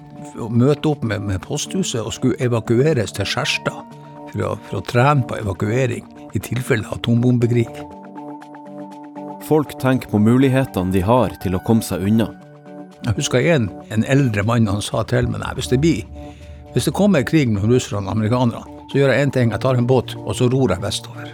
Møtte 0.49 0.89
opp 0.89 1.03
med, 1.05 1.21
med, 1.29 1.43
posthuset 1.45 2.01
og 2.01 2.15
skulle 2.15 2.41
evakueres 2.41 3.13
til 3.13 3.29
Skjerstad 3.29 3.85
for 4.31 4.41
å, 4.41 4.55
for 4.71 4.79
å 4.79 4.85
trene 4.89 5.29
på 5.29 5.37
evakuering 5.37 6.09
i 6.33 6.41
tilfelle 6.41 6.89
atombombekrig. 6.89 7.69
Folk 9.45 9.77
tenker 9.77 10.09
på 10.09 10.25
mulighetene 10.25 10.89
de 10.89 11.05
har 11.05 11.37
til 11.45 11.53
å 11.53 11.61
komme 11.61 11.85
seg 11.85 12.01
unna. 12.01 12.31
Jeg 13.05 13.19
husker 13.21 13.45
en, 13.53 13.69
en 13.93 14.09
eldre 14.09 14.41
mann 14.41 14.65
han 14.73 14.81
sa 14.81 15.05
til 15.05 15.29
meg 15.29 15.45
nei, 15.45 15.53
hvis 15.53 15.69
det 15.69 15.83
blir 15.85 16.01
hvis 16.73 16.87
det 16.87 16.93
kommer 16.97 17.23
krig 17.27 17.47
mellom 17.49 17.71
russerne 17.71 18.09
og 18.09 18.17
amerikanerne, 18.17 18.77
så 18.91 18.99
gjør 18.99 19.13
jeg 19.13 19.27
én 19.27 19.31
ting. 19.33 19.51
Jeg 19.51 19.63
tar 19.63 19.79
en 19.79 19.87
båt, 19.87 20.15
og 20.23 20.35
så 20.35 20.47
ror 20.51 20.71
jeg 20.71 20.83
vestover. 20.83 21.31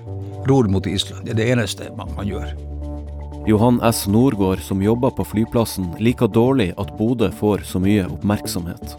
Ror 0.49 0.69
mot 0.69 0.85
Island. 0.87 1.25
Det 1.25 1.33
er 1.33 1.39
det 1.41 1.49
eneste 1.53 1.89
man 1.97 2.09
kan 2.17 2.27
gjøre. 2.27 2.53
Johan 3.47 3.81
S. 3.83 4.05
Norgård, 4.07 4.61
som 4.63 4.81
jobber 4.81 5.11
på 5.17 5.25
flyplassen, 5.27 5.89
liker 5.99 6.31
dårlig 6.31 6.69
at 6.79 6.93
Bodø 6.97 7.27
får 7.35 7.65
så 7.67 7.81
mye 7.83 8.05
oppmerksomhet. 8.07 8.95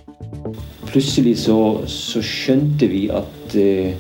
Plutselig 0.91 1.39
så, 1.47 1.57
så 1.89 2.21
skjønte 2.21 2.87
vi 2.93 3.07
at, 3.09 3.57
uh, 3.57 3.95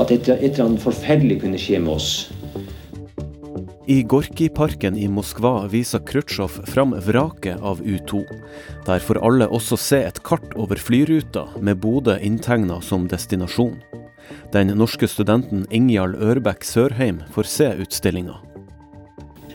at 0.00 0.14
et, 0.14 0.28
et 0.28 0.44
eller 0.52 0.64
annet 0.68 0.84
forferdelig 0.84 1.40
kunne 1.42 1.58
skje 1.58 1.82
med 1.82 1.96
oss. 1.96 2.10
I 3.86 4.02
Gorkiparken 4.02 4.96
i 4.96 5.04
Moskva 5.12 5.66
viser 5.68 6.00
Khrusjtsjov 6.08 6.54
fram 6.72 6.94
vraket 7.04 7.60
av 7.60 7.82
U2. 7.84 8.22
Der 8.86 9.02
får 9.04 9.18
alle 9.20 9.44
også 9.52 9.76
se 9.76 9.98
et 10.06 10.22
kart 10.24 10.54
over 10.56 10.80
flyruta, 10.80 11.42
med 11.60 11.82
Bodø 11.82 12.14
inntegna 12.16 12.78
som 12.80 13.04
destinasjon. 13.10 13.74
Den 14.54 14.72
norske 14.80 15.04
studenten 15.04 15.66
Ingjald 15.68 16.16
Ørbekk 16.16 16.64
Sørheim 16.64 17.18
får 17.34 17.50
se 17.52 17.66
utstillinga. 17.84 18.38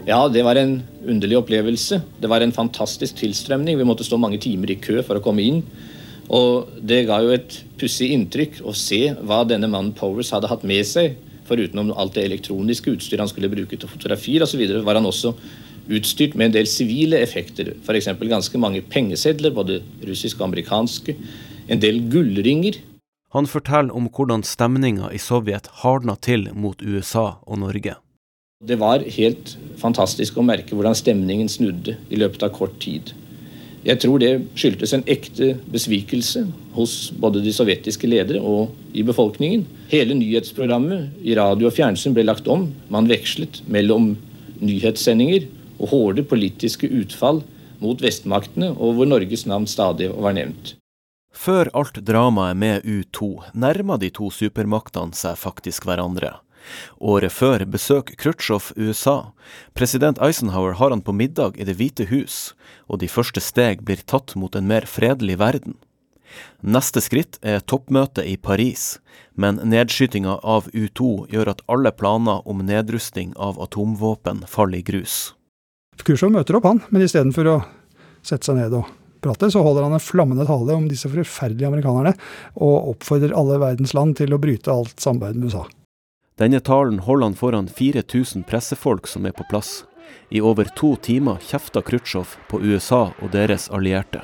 Ja, 0.05 0.19
det 0.29 0.43
var 0.45 0.61
en 0.61 0.83
underlig 1.01 1.39
opplevelse. 1.39 1.97
Det 2.21 2.29
var 2.29 2.45
en 2.45 2.53
fantastisk 2.53 3.17
tilstrømning. 3.23 3.79
Vi 3.81 3.87
måtte 3.87 4.05
stå 4.05 4.19
mange 4.21 4.37
timer 4.45 4.69
i 4.69 4.77
kø 4.77 5.01
for 5.01 5.17
å 5.17 5.23
komme 5.25 5.41
inn. 5.41 5.63
Og 6.29 6.69
det 6.85 7.07
ga 7.09 7.17
jo 7.25 7.33
et 7.33 7.57
pussig 7.81 8.11
inntrykk 8.13 8.61
å 8.61 8.77
se 8.77 9.07
hva 9.25 9.41
denne 9.49 9.71
mannen 9.73 9.95
Powers 9.97 10.29
hadde 10.37 10.53
hatt 10.53 10.67
med 10.69 10.85
seg 10.85 11.17
Foruten 11.49 11.91
alt 11.91 12.15
det 12.15 12.27
elektroniske 12.27 12.93
utstyret 12.93 13.23
han 13.25 13.31
skulle 13.31 13.49
bruke 13.51 13.77
til 13.77 13.89
fotografier 13.89 14.45
osv., 14.45 14.61
var 14.85 14.99
han 14.99 15.09
også 15.09 15.33
utstyrt 15.89 16.35
med 16.37 16.49
en 16.49 16.57
del 16.59 16.67
sivile 16.69 17.17
effekter. 17.23 17.73
F.eks. 17.81 18.11
ganske 18.21 18.61
mange 18.61 18.83
pengesedler, 18.85 19.53
både 19.53 19.81
russiske 20.05 20.41
og 20.43 20.51
amerikanske. 20.51 21.15
En 21.69 21.81
del 21.81 22.03
gullringer. 22.11 22.77
Han 23.33 23.49
forteller 23.49 23.93
om 23.93 24.09
hvordan 24.09 24.43
stemninga 24.45 25.09
i 25.13 25.21
Sovjet 25.21 25.69
hardna 25.81 26.15
til 26.21 26.47
mot 26.53 26.81
USA 26.81 27.39
og 27.41 27.59
Norge. 27.61 27.95
Det 28.59 28.75
var 28.79 29.05
helt 29.15 29.53
fantastisk 29.79 30.37
å 30.37 30.43
merke 30.43 30.75
hvordan 30.75 30.97
stemningen 30.97 31.49
snudde 31.49 31.95
i 32.09 32.17
løpet 32.19 32.43
av 32.43 32.53
kort 32.57 32.75
tid. 32.83 33.13
Jeg 33.87 34.01
tror 34.03 34.19
det 34.19 34.31
skyldtes 34.59 34.91
en 34.95 35.05
ekte 35.07 35.53
besvikelse 35.71 36.43
hos 36.75 36.95
både 37.15 37.43
de 37.43 37.53
sovjetiske 37.55 38.09
ledere 38.11 38.41
og 38.43 38.73
i 38.91 39.05
befolkningen. 39.07 39.63
Hele 39.91 40.17
nyhetsprogrammet 40.19 41.21
i 41.23 41.35
radio 41.39 41.69
og 41.69 41.77
fjernsyn 41.77 42.15
ble 42.17 42.25
lagt 42.27 42.49
om. 42.51 42.67
Man 42.91 43.07
vekslet 43.09 43.61
mellom 43.71 44.17
nyhetssendinger 44.59 45.47
og 45.79 45.93
hårde 45.93 46.25
politiske 46.27 46.89
utfall 46.91 47.41
mot 47.79 48.01
vestmaktene, 48.03 48.73
og 48.75 48.97
hvor 48.97 49.07
Norges 49.07 49.45
navn 49.47 49.67
stadig 49.69 50.09
var 50.11 50.35
nevnt. 50.35 50.75
Før 51.31 51.69
alt 51.77 52.01
dramaet 52.03 52.57
med 52.59 52.83
U2 52.83 53.53
nærma 53.55 53.95
de 54.01 54.09
to 54.11 54.27
supermaktene 54.33 55.15
seg 55.15 55.37
faktisk 55.39 55.87
hverandre. 55.87 56.33
Året 56.99 57.33
før 57.33 57.65
besøker 57.65 58.17
Khrusjtsjov 58.19 58.71
USA. 58.77 59.31
President 59.73 60.21
Eisenhower 60.23 60.77
har 60.79 60.93
han 60.93 61.03
på 61.05 61.15
middag 61.15 61.59
i 61.59 61.67
Det 61.67 61.77
hvite 61.79 62.09
hus, 62.09 62.53
og 62.87 63.01
de 63.03 63.11
første 63.11 63.41
steg 63.43 63.85
blir 63.87 64.01
tatt 64.05 64.35
mot 64.35 64.55
en 64.55 64.67
mer 64.67 64.87
fredelig 64.89 65.39
verden. 65.39 65.77
Neste 66.61 67.01
skritt 67.01 67.39
er 67.41 67.63
toppmøtet 67.65 68.27
i 68.27 68.35
Paris, 68.37 68.99
men 69.33 69.61
nedskytinga 69.63 70.39
av 70.43 70.69
U2 70.73 71.29
gjør 71.31 71.53
at 71.55 71.63
alle 71.71 71.91
planer 71.95 72.45
om 72.47 72.61
nedrusting 72.65 73.33
av 73.37 73.59
atomvåpen 73.61 74.45
faller 74.47 74.81
i 74.81 74.85
grus. 74.85 75.33
Khrusjtsjov 75.99 76.31
møter 76.35 76.59
opp, 76.59 76.67
han, 76.69 76.83
men 76.93 77.03
istedenfor 77.03 77.49
å 77.49 77.57
sette 78.21 78.49
seg 78.49 78.59
ned 78.59 78.75
og 78.77 78.87
prate, 79.23 79.49
så 79.51 79.63
holder 79.63 79.87
han 79.87 79.97
en 79.97 80.03
flammende 80.03 80.45
tale 80.47 80.75
om 80.75 80.87
disse 80.91 81.09
forferdelige 81.11 81.67
amerikanerne, 81.67 82.13
og 82.59 82.93
oppfordrer 82.93 83.35
alle 83.35 83.59
verdens 83.61 83.95
land 83.97 84.17
til 84.19 84.35
å 84.35 84.41
bryte 84.41 84.71
alt 84.73 84.99
samarbeid 85.01 85.39
med 85.39 85.51
USA. 85.51 85.65
Denne 86.39 86.59
talen 86.63 86.99
holder 87.03 87.25
han 87.25 87.35
foran 87.35 87.67
4000 87.67 88.45
pressefolk 88.47 89.07
som 89.11 89.25
er 89.27 89.33
på 89.35 89.43
plass. 89.51 89.83
I 90.31 90.39
over 90.39 90.69
to 90.79 90.93
timer 91.03 91.41
kjefter 91.43 91.83
Khrusjtsjov 91.83 92.37
på 92.47 92.61
USA 92.63 93.09
og 93.19 93.33
deres 93.33 93.67
allierte. 93.75 94.21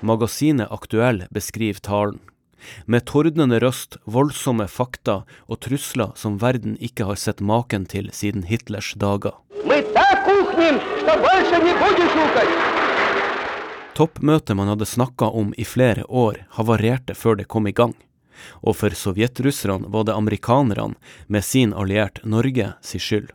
Magasinet 0.00 0.72
Aktuell 0.72 1.26
beskriver 1.30 1.80
talen. 1.80 2.18
Med 2.86 3.04
tordnende 3.04 3.60
røst, 3.60 3.98
voldsomme 4.08 4.64
fakta 4.66 5.18
og 5.46 5.60
trusler 5.60 6.16
som 6.16 6.40
verden 6.40 6.80
ikke 6.80 7.04
har 7.04 7.20
sett 7.20 7.44
maken 7.44 7.84
til 7.84 8.08
siden 8.16 8.48
Hitlers 8.48 8.94
dager. 8.96 9.36
Toppmøtet 13.96 14.56
man 14.56 14.68
hadde 14.68 14.84
snakka 14.84 15.24
om 15.24 15.54
i 15.56 15.64
flere 15.64 16.04
år, 16.04 16.42
havarerte 16.58 17.14
før 17.16 17.38
det 17.40 17.48
kom 17.48 17.64
i 17.66 17.72
gang. 17.72 17.94
Og 18.60 18.76
for 18.76 18.92
sovjetrusserne 18.92 19.88
var 19.88 20.04
det 20.04 20.12
amerikanerne, 20.12 20.98
med 21.32 21.44
sin 21.44 21.72
alliert 21.72 22.20
Norge, 22.24 22.74
si 22.84 23.00
skyld. 23.00 23.32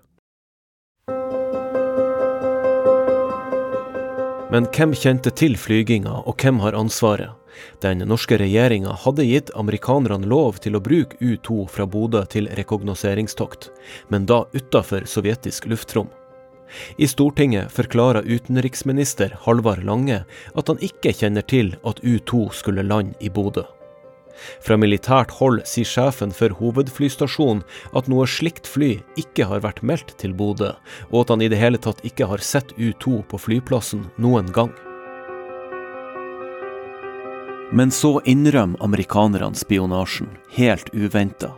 Men 4.51 4.67
hvem 4.69 4.93
kjente 4.93 5.33
til 5.33 5.57
flyginga, 5.57 6.13
og 6.29 6.37
hvem 6.37 6.61
har 6.61 6.77
ansvaret? 6.77 7.33
Den 7.81 8.05
norske 8.05 8.37
regjeringa 8.37 8.93
hadde 9.01 9.25
gitt 9.25 9.49
amerikanerne 9.57 10.29
lov 10.29 10.61
til 10.61 10.77
å 10.77 10.83
bruke 10.83 11.17
U-2 11.19 11.65
fra 11.73 11.89
Bodø 11.89 12.21
til 12.29 12.51
rekognoseringstokt, 12.59 13.71
men 14.13 14.29
da 14.29 14.43
utafor 14.53 15.09
sovjetisk 15.09 15.71
luftrom. 15.71 16.11
I 16.97 17.09
Stortinget 17.09 17.71
forklarer 17.73 18.27
utenriksminister 18.27 19.35
Halvard 19.45 19.83
Lange 19.87 20.23
at 20.55 20.71
han 20.71 20.81
ikke 20.83 21.13
kjenner 21.21 21.45
til 21.45 21.75
at 21.87 22.01
U-2 22.03 22.49
skulle 22.55 22.85
lande 22.87 23.17
i 23.19 23.29
Bodø. 23.29 23.65
Fra 24.65 24.77
militært 24.79 25.33
hold 25.37 25.61
sier 25.69 25.87
sjefen 25.87 26.31
for 26.35 26.53
hovedflystasjonen 26.57 27.63
at 27.97 28.07
noe 28.11 28.27
slikt 28.29 28.69
fly 28.69 28.95
ikke 29.19 29.47
har 29.49 29.63
vært 29.65 29.83
meldt 29.85 30.15
til 30.21 30.33
Bodø, 30.37 30.71
og 31.11 31.17
at 31.23 31.35
han 31.35 31.45
i 31.45 31.51
det 31.51 31.59
hele 31.61 31.81
tatt 31.81 32.01
ikke 32.07 32.29
har 32.31 32.43
sett 32.45 32.73
U-2 32.77 33.21
på 33.29 33.41
flyplassen 33.41 34.07
noen 34.21 34.49
gang. 34.55 34.73
Men 37.73 37.91
så 37.91 38.17
innrømmer 38.27 38.83
amerikanerne 38.83 39.55
spionasjen, 39.55 40.27
helt 40.51 40.89
uventa. 40.91 41.53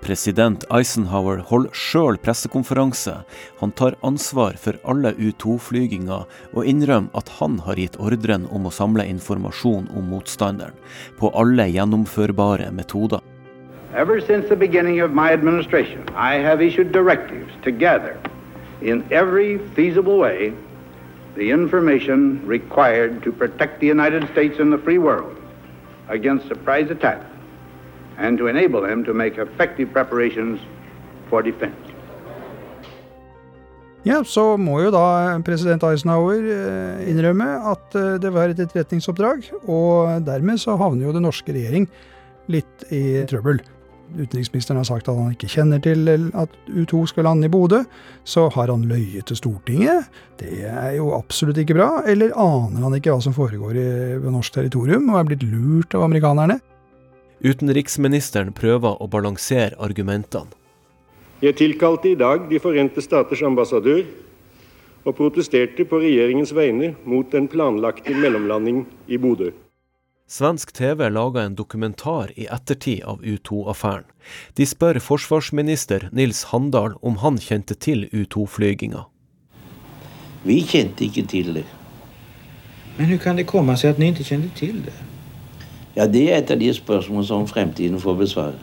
President 0.00 0.62
Eisenhower 0.72 1.42
holder 1.50 1.74
sjøl 1.76 2.16
pressekonferanse. 2.24 3.18
Han 3.60 3.74
tar 3.76 3.98
ansvar 4.00 4.56
for 4.56 4.78
alle 4.88 5.12
U-2-flyginger, 5.18 6.24
og 6.56 6.70
innrømmer 6.70 7.12
at 7.20 7.28
han 7.36 7.58
har 7.66 7.76
gitt 7.76 7.98
ordren 8.00 8.46
om 8.48 8.64
å 8.64 8.72
samle 8.72 9.04
informasjon 9.04 9.90
om 9.92 10.08
motstanderen, 10.14 10.78
på 11.20 11.28
alle 11.36 11.68
gjennomførbare 11.68 12.70
metoder. 12.72 13.20
Ever 13.92 14.16
since 14.24 14.48
the 14.48 14.56
beginning 14.56 15.02
of 15.04 15.12
my 15.12 15.28
administration, 15.28 16.08
I 16.16 16.40
have 16.40 16.64
issued 16.64 16.90
directives 16.92 17.52
to 17.64 17.70
gather 17.70 18.16
in 18.80 19.04
every 19.10 19.58
feasible 19.76 20.16
way 20.16 20.54
the 21.36 21.50
information 21.50 22.40
required 22.46 23.22
to 23.24 23.30
protect 23.30 23.80
the 23.80 23.92
United 23.92 24.24
States 24.32 24.58
and 24.58 24.72
the 24.72 24.78
free 24.78 24.98
world 24.98 25.36
against 26.10 26.48
surprise 26.48 26.90
attack 26.90 27.22
and 28.18 28.38
to 28.38 28.46
enable 28.46 28.82
them 28.82 29.04
to 29.04 29.14
make 29.14 29.38
effective 29.38 29.92
preparations 29.92 30.60
for 31.30 31.42
defense. 31.42 31.90
Ja, 34.02 34.22
så 34.24 34.56
må 34.56 34.78
jo 34.80 34.92
da 34.94 35.36
president 35.44 35.84
Eisenhower 35.84 36.40
eh, 36.40 37.02
innrømme 37.12 37.48
at 37.68 37.96
eh, 37.98 38.14
det 38.22 38.30
var 38.32 38.48
et 38.48 38.62
etterretningsoppdrag, 38.62 39.50
og 39.68 40.24
dermed 40.24 40.60
så 40.62 40.78
havner 40.80 41.04
jo 41.04 41.12
den 41.12 41.26
norske 41.28 41.52
regjering 41.52 41.84
litt 42.48 42.86
i 42.88 43.20
trøbbel. 43.28 43.60
Utenriksministeren 44.16 44.80
har 44.80 44.86
sagt 44.88 45.08
at 45.08 45.16
han 45.16 45.34
ikke 45.34 45.50
kjenner 45.50 45.80
til 45.82 46.08
at 46.10 46.52
U2 46.68 47.04
skal 47.10 47.26
lande 47.28 47.46
i 47.46 47.52
Bodø. 47.52 47.82
Så 48.24 48.48
har 48.54 48.72
han 48.72 48.86
løyet 48.90 49.28
til 49.30 49.38
Stortinget. 49.38 50.08
Det 50.40 50.64
er 50.66 50.96
jo 50.96 51.12
absolutt 51.16 51.60
ikke 51.62 51.76
bra. 51.78 52.02
Eller 52.10 52.34
aner 52.34 52.86
han 52.86 52.96
ikke 52.98 53.14
hva 53.14 53.22
som 53.22 53.36
foregår 53.36 53.78
i, 53.78 53.90
på 54.22 54.34
norsk 54.34 54.56
territorium, 54.56 55.08
og 55.12 55.20
er 55.20 55.28
blitt 55.30 55.46
lurt 55.46 55.94
av 55.94 56.06
amerikanerne? 56.08 56.58
Utenriksministeren 57.40 58.52
prøver 58.56 58.98
å 59.00 59.08
balansere 59.08 59.78
argumentene. 59.80 60.52
Jeg 61.40 61.56
tilkalte 61.56 62.10
i 62.10 62.18
dag 62.20 62.50
De 62.50 62.58
forente 62.60 63.00
staters 63.00 63.40
ambassadør 63.40 64.02
og 65.08 65.16
protesterte 65.16 65.86
på 65.88 66.02
regjeringens 66.02 66.52
vegne 66.52 66.92
mot 67.08 67.24
den 67.32 67.48
planlagte 67.48 68.12
mellomlanding 68.12 68.84
i 69.08 69.16
Bodø. 69.16 69.48
Svensk 70.30 70.72
TV 70.72 71.08
laga 71.10 71.42
en 71.42 71.54
dokumentar 71.58 72.30
i 72.38 72.44
ettertid 72.46 73.02
av 73.02 73.18
U2-affæren. 73.26 74.04
De 74.54 74.62
spør 74.62 75.00
forsvarsminister 75.02 76.04
Nils 76.14 76.44
Handal 76.52 76.92
om 77.02 77.16
han 77.18 77.40
kjente 77.42 77.74
til 77.74 78.04
U2-flyginga. 78.14 79.08
Vi 80.46 80.60
kjente 80.62 81.02
ikke 81.08 81.24
til 81.32 81.50
det. 81.58 81.64
Men 82.94 83.10
hvordan 83.10 83.22
kan 83.24 83.40
det 83.42 83.46
komme 83.50 83.74
seg 83.74 83.96
at 83.96 83.98
dere 83.98 84.14
ikke 84.14 84.28
kjente 84.28 84.52
til 84.54 84.78
det? 84.86 84.94
Ja, 85.98 86.06
Det 86.06 86.22
er 86.30 86.38
et 86.38 86.54
av 86.54 86.62
de 86.62 86.70
spørsmål 86.78 87.26
som 87.26 87.50
fremtiden 87.50 87.98
får 87.98 88.20
besvare. 88.22 88.58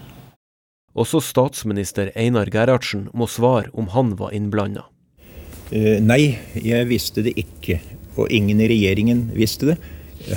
Også 0.96 1.20
statsminister 1.20 2.14
Einar 2.16 2.48
Gerhardsen 2.48 3.10
må 3.14 3.28
svare 3.28 3.68
om 3.74 3.92
han 3.92 4.16
var 4.16 4.32
innblanda. 4.32 4.88
Uh, 5.76 6.00
nei, 6.00 6.40
jeg 6.56 6.88
visste 6.88 7.28
det 7.28 7.36
ikke. 7.36 7.82
Og 8.16 8.32
ingen 8.32 8.64
i 8.64 8.72
regjeringen 8.72 9.34
visste 9.36 9.74
det. 9.74 9.80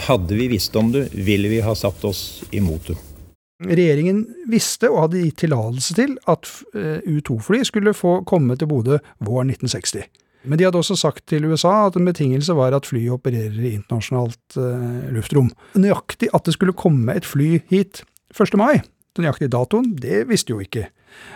Hadde 0.07 0.37
vi 0.39 0.49
visst 0.53 0.77
om 0.77 0.93
det, 0.93 1.09
ville 1.15 1.51
vi 1.51 1.61
ha 1.65 1.75
satt 1.75 2.05
oss 2.05 2.43
imot 2.55 2.93
det. 2.93 2.99
Regjeringen 3.61 4.23
visste 4.49 4.89
og 4.89 5.03
hadde 5.05 5.21
gitt 5.27 5.43
tillatelse 5.43 5.97
til 5.99 6.15
at 6.31 6.49
eh, 6.73 7.03
U-2-fly 7.05 7.61
skulle 7.69 7.93
få 7.97 8.21
komme 8.29 8.57
til 8.57 8.71
Bodø 8.71 8.97
våren 9.21 9.53
1960. 9.53 10.07
Men 10.49 10.57
de 10.57 10.65
hadde 10.65 10.81
også 10.81 10.97
sagt 10.97 11.27
til 11.29 11.45
USA 11.51 11.91
at 11.91 11.99
en 12.01 12.09
betingelse 12.09 12.57
var 12.57 12.73
at 12.73 12.89
flyet 12.89 13.13
opererer 13.13 13.59
i 13.61 13.75
internasjonalt 13.77 14.57
eh, 14.57 15.11
luftrom. 15.13 15.51
Nøyaktig 15.77 16.31
at 16.33 16.49
det 16.49 16.57
skulle 16.57 16.77
komme 16.77 17.13
et 17.13 17.29
fly 17.29 17.59
hit 17.69 18.01
1. 18.33 18.57
mai, 18.57 18.81
den 19.17 19.27
nøyaktige 19.27 19.53
datoen, 19.53 19.93
det 20.01 20.23
visste 20.31 20.55
jo 20.55 20.63
ikke. 20.65 20.87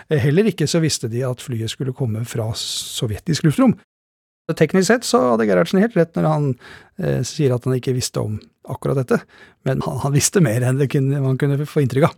Heller 0.09 0.49
ikke 0.49 0.65
så 0.71 0.81
visste 0.81 1.11
de 1.11 1.21
at 1.27 1.43
flyet 1.43 1.69
skulle 1.69 1.93
komme 1.93 2.23
fra 2.25 2.47
sovjetisk 2.57 3.45
luftrom. 3.45 3.75
Teknisk 4.53 4.87
sett 4.87 5.07
så 5.07 5.21
hadde 5.31 5.47
Gerhardsen 5.49 5.81
helt 5.81 5.95
rett 5.97 6.13
når 6.13 6.27
han 6.29 6.51
eh, 7.01 7.23
sier 7.25 7.55
at 7.55 7.65
han 7.65 7.77
ikke 7.79 7.95
visste 7.95 8.21
om 8.21 8.37
akkurat 8.69 8.99
dette, 8.99 9.17
men 9.65 9.81
han, 9.81 9.97
han 10.03 10.13
visste 10.13 10.41
mer 10.43 10.61
enn 10.61 10.83
kunne, 10.89 11.21
man 11.23 11.39
kunne 11.41 11.65
få 11.65 11.81
inntrykk 11.81 12.11
av. 12.11 12.13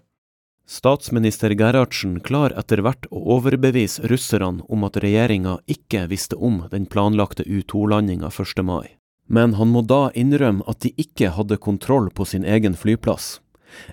Statsminister 0.67 1.53
Gerhardsen 1.55 2.17
klar 2.19 2.51
etter 2.59 2.81
hvert 2.83 3.07
å 3.07 3.21
overbevise 3.37 4.03
russerne 4.11 4.65
om 4.67 4.83
at 4.83 4.99
regjeringa 4.99 5.61
ikke 5.71 6.03
visste 6.11 6.35
om 6.35 6.65
den 6.73 6.89
planlagte 6.91 7.45
U-2-landinga 7.47 8.27
1. 8.27 8.63
mai. 8.67 8.97
Men 9.31 9.55
han 9.55 9.71
må 9.71 9.85
da 9.87 10.09
innrømme 10.11 10.67
at 10.67 10.83
de 10.83 10.91
ikke 10.99 11.31
hadde 11.35 11.59
kontroll 11.63 12.09
på 12.11 12.27
sin 12.27 12.43
egen 12.43 12.75
flyplass. 12.75 13.37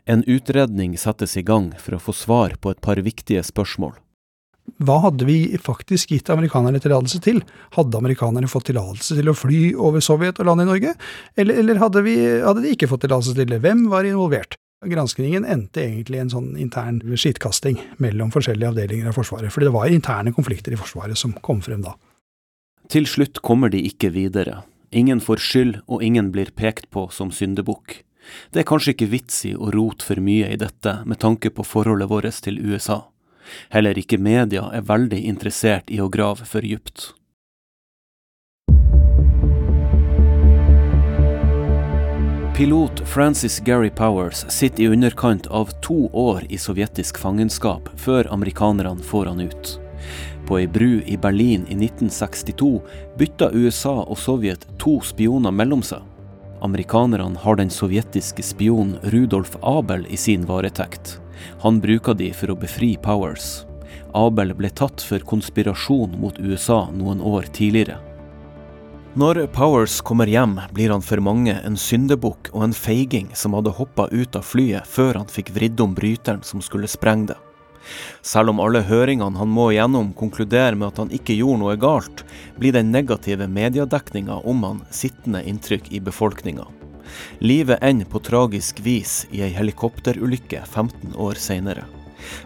En 0.04 0.26
utredning 0.26 0.98
settes 0.98 1.36
i 1.38 1.46
gang 1.46 1.70
for 1.78 1.94
å 1.94 2.02
få 2.02 2.14
svar 2.14 2.58
på 2.58 2.74
et 2.74 2.82
par 2.82 2.98
viktige 2.98 3.42
spørsmål. 3.46 3.94
Hva 4.84 4.96
hadde 5.04 5.26
vi 5.28 5.38
faktisk 5.60 6.14
gitt 6.14 6.30
amerikanerne 6.32 6.80
tillatelse 6.82 7.20
til? 7.22 7.42
Hadde 7.76 8.00
amerikanerne 8.00 8.48
fått 8.50 8.70
tillatelse 8.70 9.16
til 9.18 9.28
å 9.30 9.36
fly 9.36 9.60
over 9.76 10.02
Sovjet 10.04 10.40
og 10.40 10.48
lande 10.48 10.64
i 10.64 10.70
Norge, 10.70 10.94
eller, 11.36 11.60
eller 11.60 11.80
hadde, 11.82 12.02
vi, 12.06 12.16
hadde 12.42 12.64
de 12.64 12.72
ikke 12.74 12.88
fått 12.90 13.04
tillatelse 13.04 13.36
til 13.36 13.50
det? 13.52 13.60
Hvem 13.64 13.86
var 13.92 14.08
involvert? 14.08 14.56
Granskningen 14.84 15.46
endte 15.48 15.80
egentlig 15.84 16.18
i 16.18 16.24
en 16.24 16.32
sånn 16.32 16.50
intern 16.60 17.00
skittkasting 17.16 17.78
mellom 18.02 18.32
forskjellige 18.34 18.72
avdelinger 18.72 19.08
av 19.08 19.16
Forsvaret, 19.16 19.52
fordi 19.52 19.70
det 19.70 19.76
var 19.76 19.92
interne 19.92 20.34
konflikter 20.36 20.74
i 20.74 20.80
Forsvaret 20.80 21.18
som 21.20 21.32
kom 21.44 21.62
frem 21.64 21.84
da. 21.84 21.94
Til 22.92 23.08
slutt 23.08 23.40
kommer 23.44 23.72
de 23.72 23.80
ikke 23.88 24.12
videre. 24.12 24.62
Ingen 24.92 25.22
får 25.24 25.40
skyld, 25.40 25.78
og 25.88 26.04
ingen 26.04 26.28
blir 26.34 26.52
pekt 26.56 26.90
på 26.92 27.06
som 27.12 27.32
syndebukk. 27.32 28.02
Det 28.52 28.62
er 28.62 28.68
kanskje 28.68 28.94
ikke 28.94 29.10
vits 29.12 29.42
i 29.48 29.54
å 29.56 29.72
rote 29.72 30.04
for 30.04 30.20
mye 30.24 30.52
i 30.52 30.60
dette 30.60 31.00
med 31.08 31.20
tanke 31.20 31.52
på 31.52 31.64
forholdet 31.66 32.10
vårt 32.12 32.44
til 32.44 32.60
USA. 32.60 33.02
Heller 33.74 33.98
ikke 33.98 34.18
media 34.18 34.68
er 34.72 34.86
veldig 34.88 35.20
interessert 35.24 35.90
i 35.90 36.00
å 36.00 36.08
grave 36.12 36.46
for 36.48 36.64
dypt. 36.64 37.12
Pilot 42.54 43.02
Francis 43.10 43.60
Gary 43.60 43.90
Powers 43.90 44.44
sitter 44.48 44.84
i 44.84 44.86
underkant 44.86 45.46
av 45.46 45.72
to 45.82 46.06
år 46.12 46.44
i 46.48 46.58
sovjetisk 46.58 47.18
fangenskap 47.18 47.88
før 47.98 48.30
amerikanerne 48.30 49.02
får 49.02 49.26
han 49.32 49.40
ut. 49.40 49.72
På 50.46 50.60
ei 50.60 50.68
bru 50.70 51.00
i 51.02 51.16
Berlin 51.18 51.64
i 51.66 51.74
1962 51.74 52.70
bytta 53.18 53.50
USA 53.58 53.96
og 54.04 54.18
Sovjet 54.22 54.68
to 54.78 55.00
spioner 55.02 55.50
mellom 55.50 55.82
seg. 55.82 56.13
Amerikanerne 56.64 57.38
har 57.38 57.56
den 57.56 57.70
sovjetiske 57.70 58.42
spionen 58.42 58.96
Rudolf 59.02 59.56
Abel 59.60 60.06
i 60.08 60.16
sin 60.16 60.46
varetekt. 60.46 61.20
Han 61.60 61.80
bruker 61.80 62.16
de 62.16 62.30
for 62.32 62.54
å 62.54 62.56
befri 62.56 62.94
Powers. 62.96 63.66
Abel 64.16 64.54
ble 64.56 64.70
tatt 64.72 65.04
for 65.04 65.20
konspirasjon 65.28 66.16
mot 66.22 66.40
USA 66.40 66.86
noen 66.88 67.20
år 67.20 67.50
tidligere. 67.52 67.98
Når 69.14 69.44
Powers 69.52 70.00
kommer 70.00 70.26
hjem, 70.26 70.56
blir 70.72 70.90
han 70.90 71.04
for 71.04 71.20
mange 71.20 71.52
en 71.60 71.76
syndebukk 71.76 72.48
og 72.54 72.64
en 72.64 72.72
feiging 72.74 73.28
som 73.36 73.52
hadde 73.52 73.76
hoppa 73.76 74.08
ut 74.08 74.34
av 74.34 74.48
flyet 74.48 74.88
før 74.88 75.20
han 75.20 75.28
fikk 75.28 75.52
vridd 75.52 75.84
om 75.84 75.92
bryteren 75.94 76.40
som 76.48 76.64
skulle 76.64 76.88
sprenge 76.88 77.34
det. 77.34 77.42
Selv 78.22 78.54
om 78.54 78.62
alle 78.64 78.84
høringene 78.86 79.38
han 79.40 79.50
må 79.50 79.70
igjennom 79.72 80.12
konkluderer 80.18 80.78
med 80.78 80.92
at 80.92 81.02
han 81.02 81.12
ikke 81.14 81.36
gjorde 81.38 81.62
noe 81.62 81.76
galt, 81.80 82.24
blir 82.58 82.76
den 82.76 82.92
negative 82.94 83.48
mediedekninga 83.50 84.40
om 84.44 84.64
han 84.66 84.80
sittende 84.94 85.44
inntrykk 85.44 85.90
i 85.92 86.00
befolkninga. 86.04 86.66
Livet 87.38 87.82
ender 87.82 88.08
på 88.10 88.22
tragisk 88.24 88.80
vis 88.84 89.24
i 89.30 89.42
ei 89.44 89.52
helikopterulykke 89.54 90.64
15 90.64 91.14
år 91.20 91.38
seinere. 91.38 91.84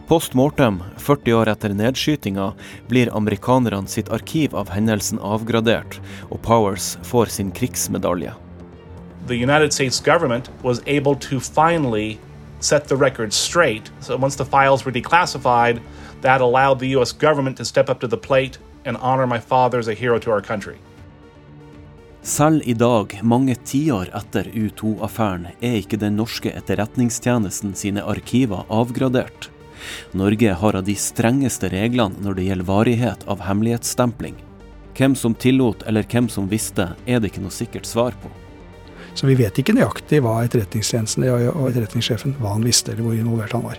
Post 0.09 0.35
mortem, 0.35 0.81
40 0.99 1.37
år 1.39 1.51
etter 1.53 1.75
nedskytinga, 1.77 2.51
blir 2.91 3.13
amerikanerne 3.17 3.89
sitt 3.89 4.11
arkiv 4.11 4.57
av 4.59 4.73
hendelsen 4.75 5.21
avgradert, 5.23 6.01
og 6.33 6.43
Powers 6.43 6.97
får 7.07 7.31
sin 7.37 7.53
krigsmedalje. 7.55 8.35
The 9.29 9.37
United 9.37 9.73
States 9.73 10.01
government 10.01 10.51
was 10.63 10.83
able 10.87 11.15
to 11.29 11.39
finally 11.39 12.19
set 12.61 12.89
the 12.89 12.97
record 12.97 13.33
straight. 13.33 13.91
So 14.01 14.17
once 14.17 14.37
the 14.37 14.45
files 14.45 14.85
were 14.85 14.93
declassified, 14.93 15.81
that 16.23 16.41
allowed 16.41 16.79
the 16.79 16.97
US 16.99 17.13
government 17.13 17.57
to 17.59 17.65
step 17.65 17.89
up 17.89 18.01
to 18.01 18.09
the 18.09 18.17
plate 18.17 18.59
and 18.85 18.97
honor 18.97 19.27
my 19.27 19.41
father 19.41 19.79
as 19.79 19.89
a 19.89 19.95
hero 19.95 20.19
to 20.19 20.31
our 20.31 20.43
country. 20.43 20.77
Selv 22.23 22.63
i 22.65 22.75
dag, 22.75 23.21
mange 23.23 23.55
tiår 23.55 24.11
etter 24.13 24.51
U2-affæren, 24.53 25.47
er 25.65 25.79
ikke 25.79 25.97
den 25.97 26.19
norske 26.19 26.51
etterretningstjenesten 26.51 27.73
sine 27.79 28.03
arkiver 28.03 28.67
avgradert. 28.69 29.49
Norge 30.13 30.53
har 30.61 30.77
av 30.77 30.85
de 30.85 30.97
strengeste 30.99 31.71
reglene 31.73 32.19
når 32.25 32.37
det 32.37 32.49
gjelder 32.49 32.69
varighet 32.69 33.25
av 33.31 33.47
hemmelighetsstempling. 33.47 34.35
Hvem 34.99 35.15
som 35.15 35.37
tillot 35.39 35.87
eller 35.87 36.05
hvem 36.11 36.29
som 36.29 36.51
visste, 36.51 36.91
er 37.07 37.23
det 37.23 37.31
ikke 37.31 37.47
noe 37.47 37.55
sikkert 37.55 37.87
svar 37.87 38.19
på. 38.19 38.33
Så 39.19 39.27
vi 39.27 39.35
vet 39.35 39.57
ikke 39.59 39.75
nøyaktig 39.75 40.21
hva 40.23 40.37
etterretningstjenesten 40.47 41.25
og 41.27 41.65
etterretningssjefen 41.73 42.37
hva 42.39 42.53
han 42.55 42.63
visste, 42.63 42.93
eller 42.93 43.03
hvor 43.03 43.17
involvert 43.19 43.55
han 43.57 43.65
var. 43.67 43.79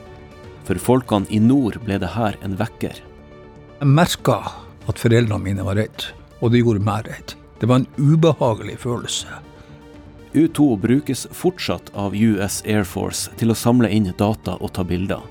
For 0.68 0.82
folkene 0.84 1.32
i 1.32 1.40
nord 1.40 1.78
ble 1.86 1.96
det 2.02 2.10
her 2.12 2.36
en 2.44 2.58
vekker. 2.60 2.98
Jeg 3.80 3.88
merka 3.88 4.36
at 4.92 5.00
foreldrene 5.00 5.40
mine 5.46 5.64
var 5.64 5.80
redde, 5.80 6.10
og 6.44 6.52
det 6.52 6.60
gjorde 6.60 6.84
meg 6.84 7.08
redd. 7.08 7.36
Det 7.62 7.70
var 7.72 7.80
en 7.80 7.88
ubehagelig 7.96 8.76
følelse. 8.84 9.40
U2 10.36 10.68
brukes 10.84 11.24
fortsatt 11.32 11.88
av 11.96 12.18
US 12.20 12.60
Air 12.68 12.84
Force 12.84 13.32
til 13.40 13.54
å 13.54 13.58
samle 13.58 13.88
inn 13.96 14.12
data 14.20 14.58
og 14.60 14.74
ta 14.76 14.84
bilder, 14.84 15.24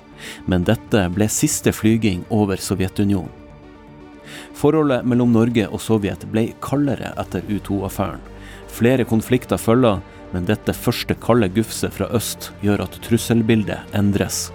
men 0.49 0.65
dette 0.65 1.05
ble 1.13 1.29
siste 1.29 1.75
flyging 1.77 2.25
over 2.33 2.57
Sovjetunionen. 2.57 3.29
Forholdet 4.57 5.05
mellom 5.05 5.37
Norge 5.37 5.69
og 5.69 5.85
Sovjet 5.85 6.25
ble 6.33 6.49
kaldere 6.65 7.13
etter 7.21 7.45
U2-affæren. 7.45 8.25
Flere 8.79 9.03
konflikter 9.09 9.59
følger, 9.59 9.99
men 10.31 10.47
dette 10.47 10.75
første 10.77 11.17
kalde 11.19 11.49
gufset 11.51 11.95
fra 11.97 12.07
øst 12.15 12.53
gjør 12.63 12.85
at 12.85 12.99
trusselbildet 13.03 13.97
endres. 13.97 14.49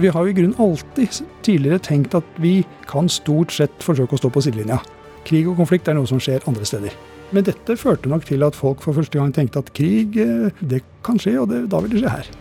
Vi 0.00 0.10
har 0.10 0.26
i 0.26 0.32
grunnen 0.34 0.56
alltid 0.58 1.20
tidligere 1.46 1.78
tenkt 1.78 2.16
at 2.18 2.38
vi 2.42 2.62
kan 2.90 3.10
stort 3.12 3.52
sett 3.54 3.84
forsøke 3.84 4.16
å 4.16 4.22
stå 4.22 4.30
på 4.32 4.42
sidelinja. 4.46 4.80
Krig 5.28 5.46
og 5.50 5.60
konflikt 5.60 5.88
er 5.88 5.98
noe 5.98 6.08
som 6.08 6.22
skjer 6.22 6.46
andre 6.50 6.66
steder. 6.66 6.96
Men 7.34 7.46
dette 7.46 7.76
førte 7.78 8.10
nok 8.10 8.26
til 8.28 8.42
at 8.46 8.56
folk 8.56 8.82
for 8.84 8.96
første 8.96 9.20
gang 9.20 9.32
tenkte 9.34 9.62
at 9.62 9.70
krig, 9.76 10.16
eh, 10.20 10.50
det 10.60 10.82
kan 11.06 11.20
skje, 11.20 11.36
og 11.40 11.48
det, 11.52 11.64
da 11.72 11.80
vil 11.84 11.94
det 11.94 12.02
skje 12.02 12.16
her. 12.16 12.32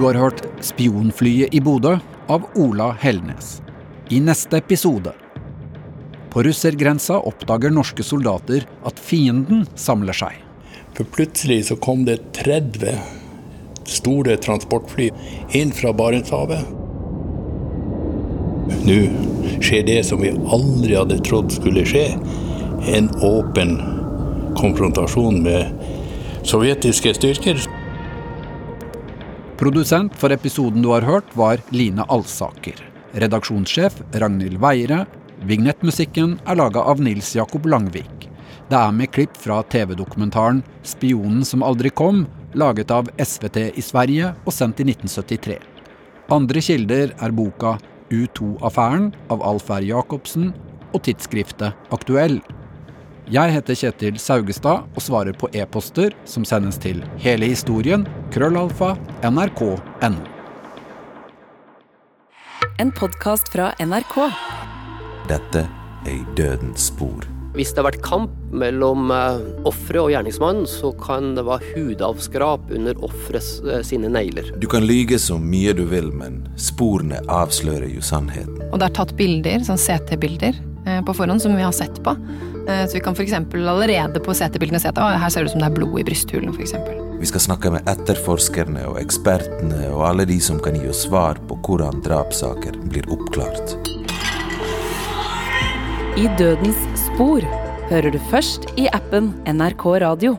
Du 0.00 0.06
har 0.06 0.14
hørt 0.16 0.40
'Spionflyet 0.64 1.52
i 1.52 1.60
Bodø' 1.60 1.98
av 2.28 2.44
Ola 2.56 2.86
Hellnes. 3.00 3.60
I 4.08 4.20
neste 4.20 4.56
episode 4.56 5.12
På 6.30 6.42
russergrensa 6.42 7.18
oppdager 7.18 7.70
norske 7.70 8.00
soldater 8.02 8.64
at 8.88 8.96
fienden 8.96 9.66
samler 9.76 10.16
seg. 10.16 10.38
For 10.96 11.04
plutselig 11.04 11.66
så 11.68 11.76
kom 11.76 12.06
det 12.06 12.16
30 12.32 12.96
store 13.84 14.38
transportfly 14.40 15.10
inn 15.60 15.74
fra 15.76 15.92
Barentshavet. 15.92 16.64
Nå 18.86 18.98
skjer 19.60 19.84
det 19.90 19.98
som 20.08 20.24
vi 20.24 20.32
aldri 20.32 20.96
hadde 20.96 21.20
trodd 21.28 21.52
skulle 21.52 21.84
skje. 21.84 22.06
En 22.88 23.12
åpen 23.20 23.76
konfrontasjon 24.56 25.42
med 25.44 25.76
sovjetiske 26.48 27.14
styrker. 27.20 27.60
Produsent 29.60 30.14
for 30.16 30.32
episoden 30.32 30.80
du 30.80 30.88
har 30.88 31.04
hørt, 31.04 31.34
var 31.36 31.60
Line 31.68 32.00
Alsaker. 32.08 32.78
Redaksjonssjef 33.12 33.98
Ragnhild 34.22 34.56
Weire. 34.56 35.02
Vignettmusikken 35.44 36.38
er 36.48 36.56
laga 36.56 36.80
av 36.88 37.02
Nils 37.04 37.34
Jakob 37.36 37.68
Langvik. 37.68 38.24
Det 38.70 38.78
er 38.78 38.94
med 38.96 39.12
klipp 39.12 39.36
fra 39.36 39.58
TV-dokumentaren 39.60 40.62
'Spionen 40.82 41.44
som 41.44 41.62
aldri 41.62 41.90
kom', 41.90 42.24
laget 42.54 42.90
av 42.90 43.10
SVT 43.18 43.76
i 43.76 43.84
Sverige 43.84 44.32
og 44.46 44.52
sendt 44.56 44.80
i 44.80 44.88
1973. 44.88 45.58
Andre 46.32 46.60
kilder 46.60 47.12
er 47.20 47.30
boka 47.30 47.76
'U2-affæren' 48.08 49.12
av 49.28 49.42
Alf 49.42 49.68
R. 49.70 49.84
Jacobsen 49.84 50.54
og 50.94 51.02
tidsskriftet 51.04 51.76
Aktuell. 51.92 52.40
Jeg 53.30 53.52
heter 53.54 53.76
Kjetil 53.78 54.16
Saugestad 54.18 54.88
og 54.90 55.02
svarer 55.04 55.36
på 55.38 55.46
e-poster 55.54 56.10
som 56.26 56.42
sendes 56.42 56.80
til 56.82 56.98
hele 57.22 57.46
historien 57.52 58.02
krøllalfa 58.34 58.96
nrk.no. 59.22 60.24
En 62.82 62.90
podkast 62.90 63.52
fra 63.54 63.68
NRK. 63.78 64.16
Dette 65.30 65.62
er 65.62 66.10
i 66.10 66.24
dødens 66.34 66.88
spor. 66.90 67.22
Hvis 67.54 67.70
det 67.70 67.84
har 67.84 67.90
vært 67.92 68.02
kamp 68.02 68.34
mellom 68.50 69.14
uh, 69.14 69.38
offeret 69.68 70.02
og 70.08 70.10
gjerningsmannen, 70.16 70.66
så 70.66 70.90
kan 70.98 71.36
det 71.38 71.46
være 71.46 71.70
hudavskrap 71.76 72.66
under 72.74 72.98
offeret 73.06 73.46
uh, 73.62 73.78
sine 73.86 74.10
negler. 74.10 74.50
Du 74.58 74.66
kan 74.70 74.82
lyge 74.82 75.22
så 75.22 75.38
mye 75.38 75.76
du 75.78 75.84
vil, 75.90 76.10
men 76.10 76.42
sporene 76.58 77.22
avslører 77.30 77.92
jo 77.94 78.02
sannheten. 78.02 78.58
Og 78.72 78.82
det 78.82 78.90
er 78.90 78.98
tatt 78.98 79.14
bilder, 79.18 79.62
sånn 79.66 79.78
CT-bilder, 79.78 80.58
uh, 80.88 81.02
på 81.06 81.14
forhånd 81.22 81.46
som 81.46 81.54
vi 81.54 81.66
har 81.66 81.76
sett 81.78 82.02
på. 82.02 82.18
Så 82.66 82.94
vi 82.94 83.00
kan 83.04 83.16
f.eks. 83.16 83.32
allerede 83.54 84.20
på 84.22 84.34
CT-bildene 84.36 84.80
se 84.82 84.90
at 84.92 84.98
her 85.00 85.32
ser 85.32 85.44
det 85.44 85.50
ut 85.50 85.54
som 85.56 85.62
det 85.64 85.70
er 85.70 85.78
blod 85.78 86.00
i 86.00 86.04
brysthulen. 86.06 86.52
For 86.54 86.64
eksempel. 86.64 86.98
vi 87.20 87.28
skal 87.28 87.42
snakke 87.44 87.70
med 87.74 87.88
etterforskerne 87.90 88.86
og 88.88 89.00
ekspertene 89.00 89.90
og 89.90 90.06
alle 90.08 90.24
de 90.28 90.38
som 90.40 90.60
kan 90.62 90.78
gi 90.78 90.88
oss 90.88 91.04
svar 91.04 91.40
på 91.48 91.58
hvordan 91.66 92.00
drapssaker 92.06 92.78
blir 92.88 93.08
oppklart. 93.12 93.76
I 96.16 96.28
dødens 96.40 96.80
spor 97.06 97.44
hører 97.90 98.14
du 98.14 98.18
først 98.32 98.70
i 98.80 98.88
appen 98.96 99.34
NRK 99.48 99.84
Radio. 100.02 100.38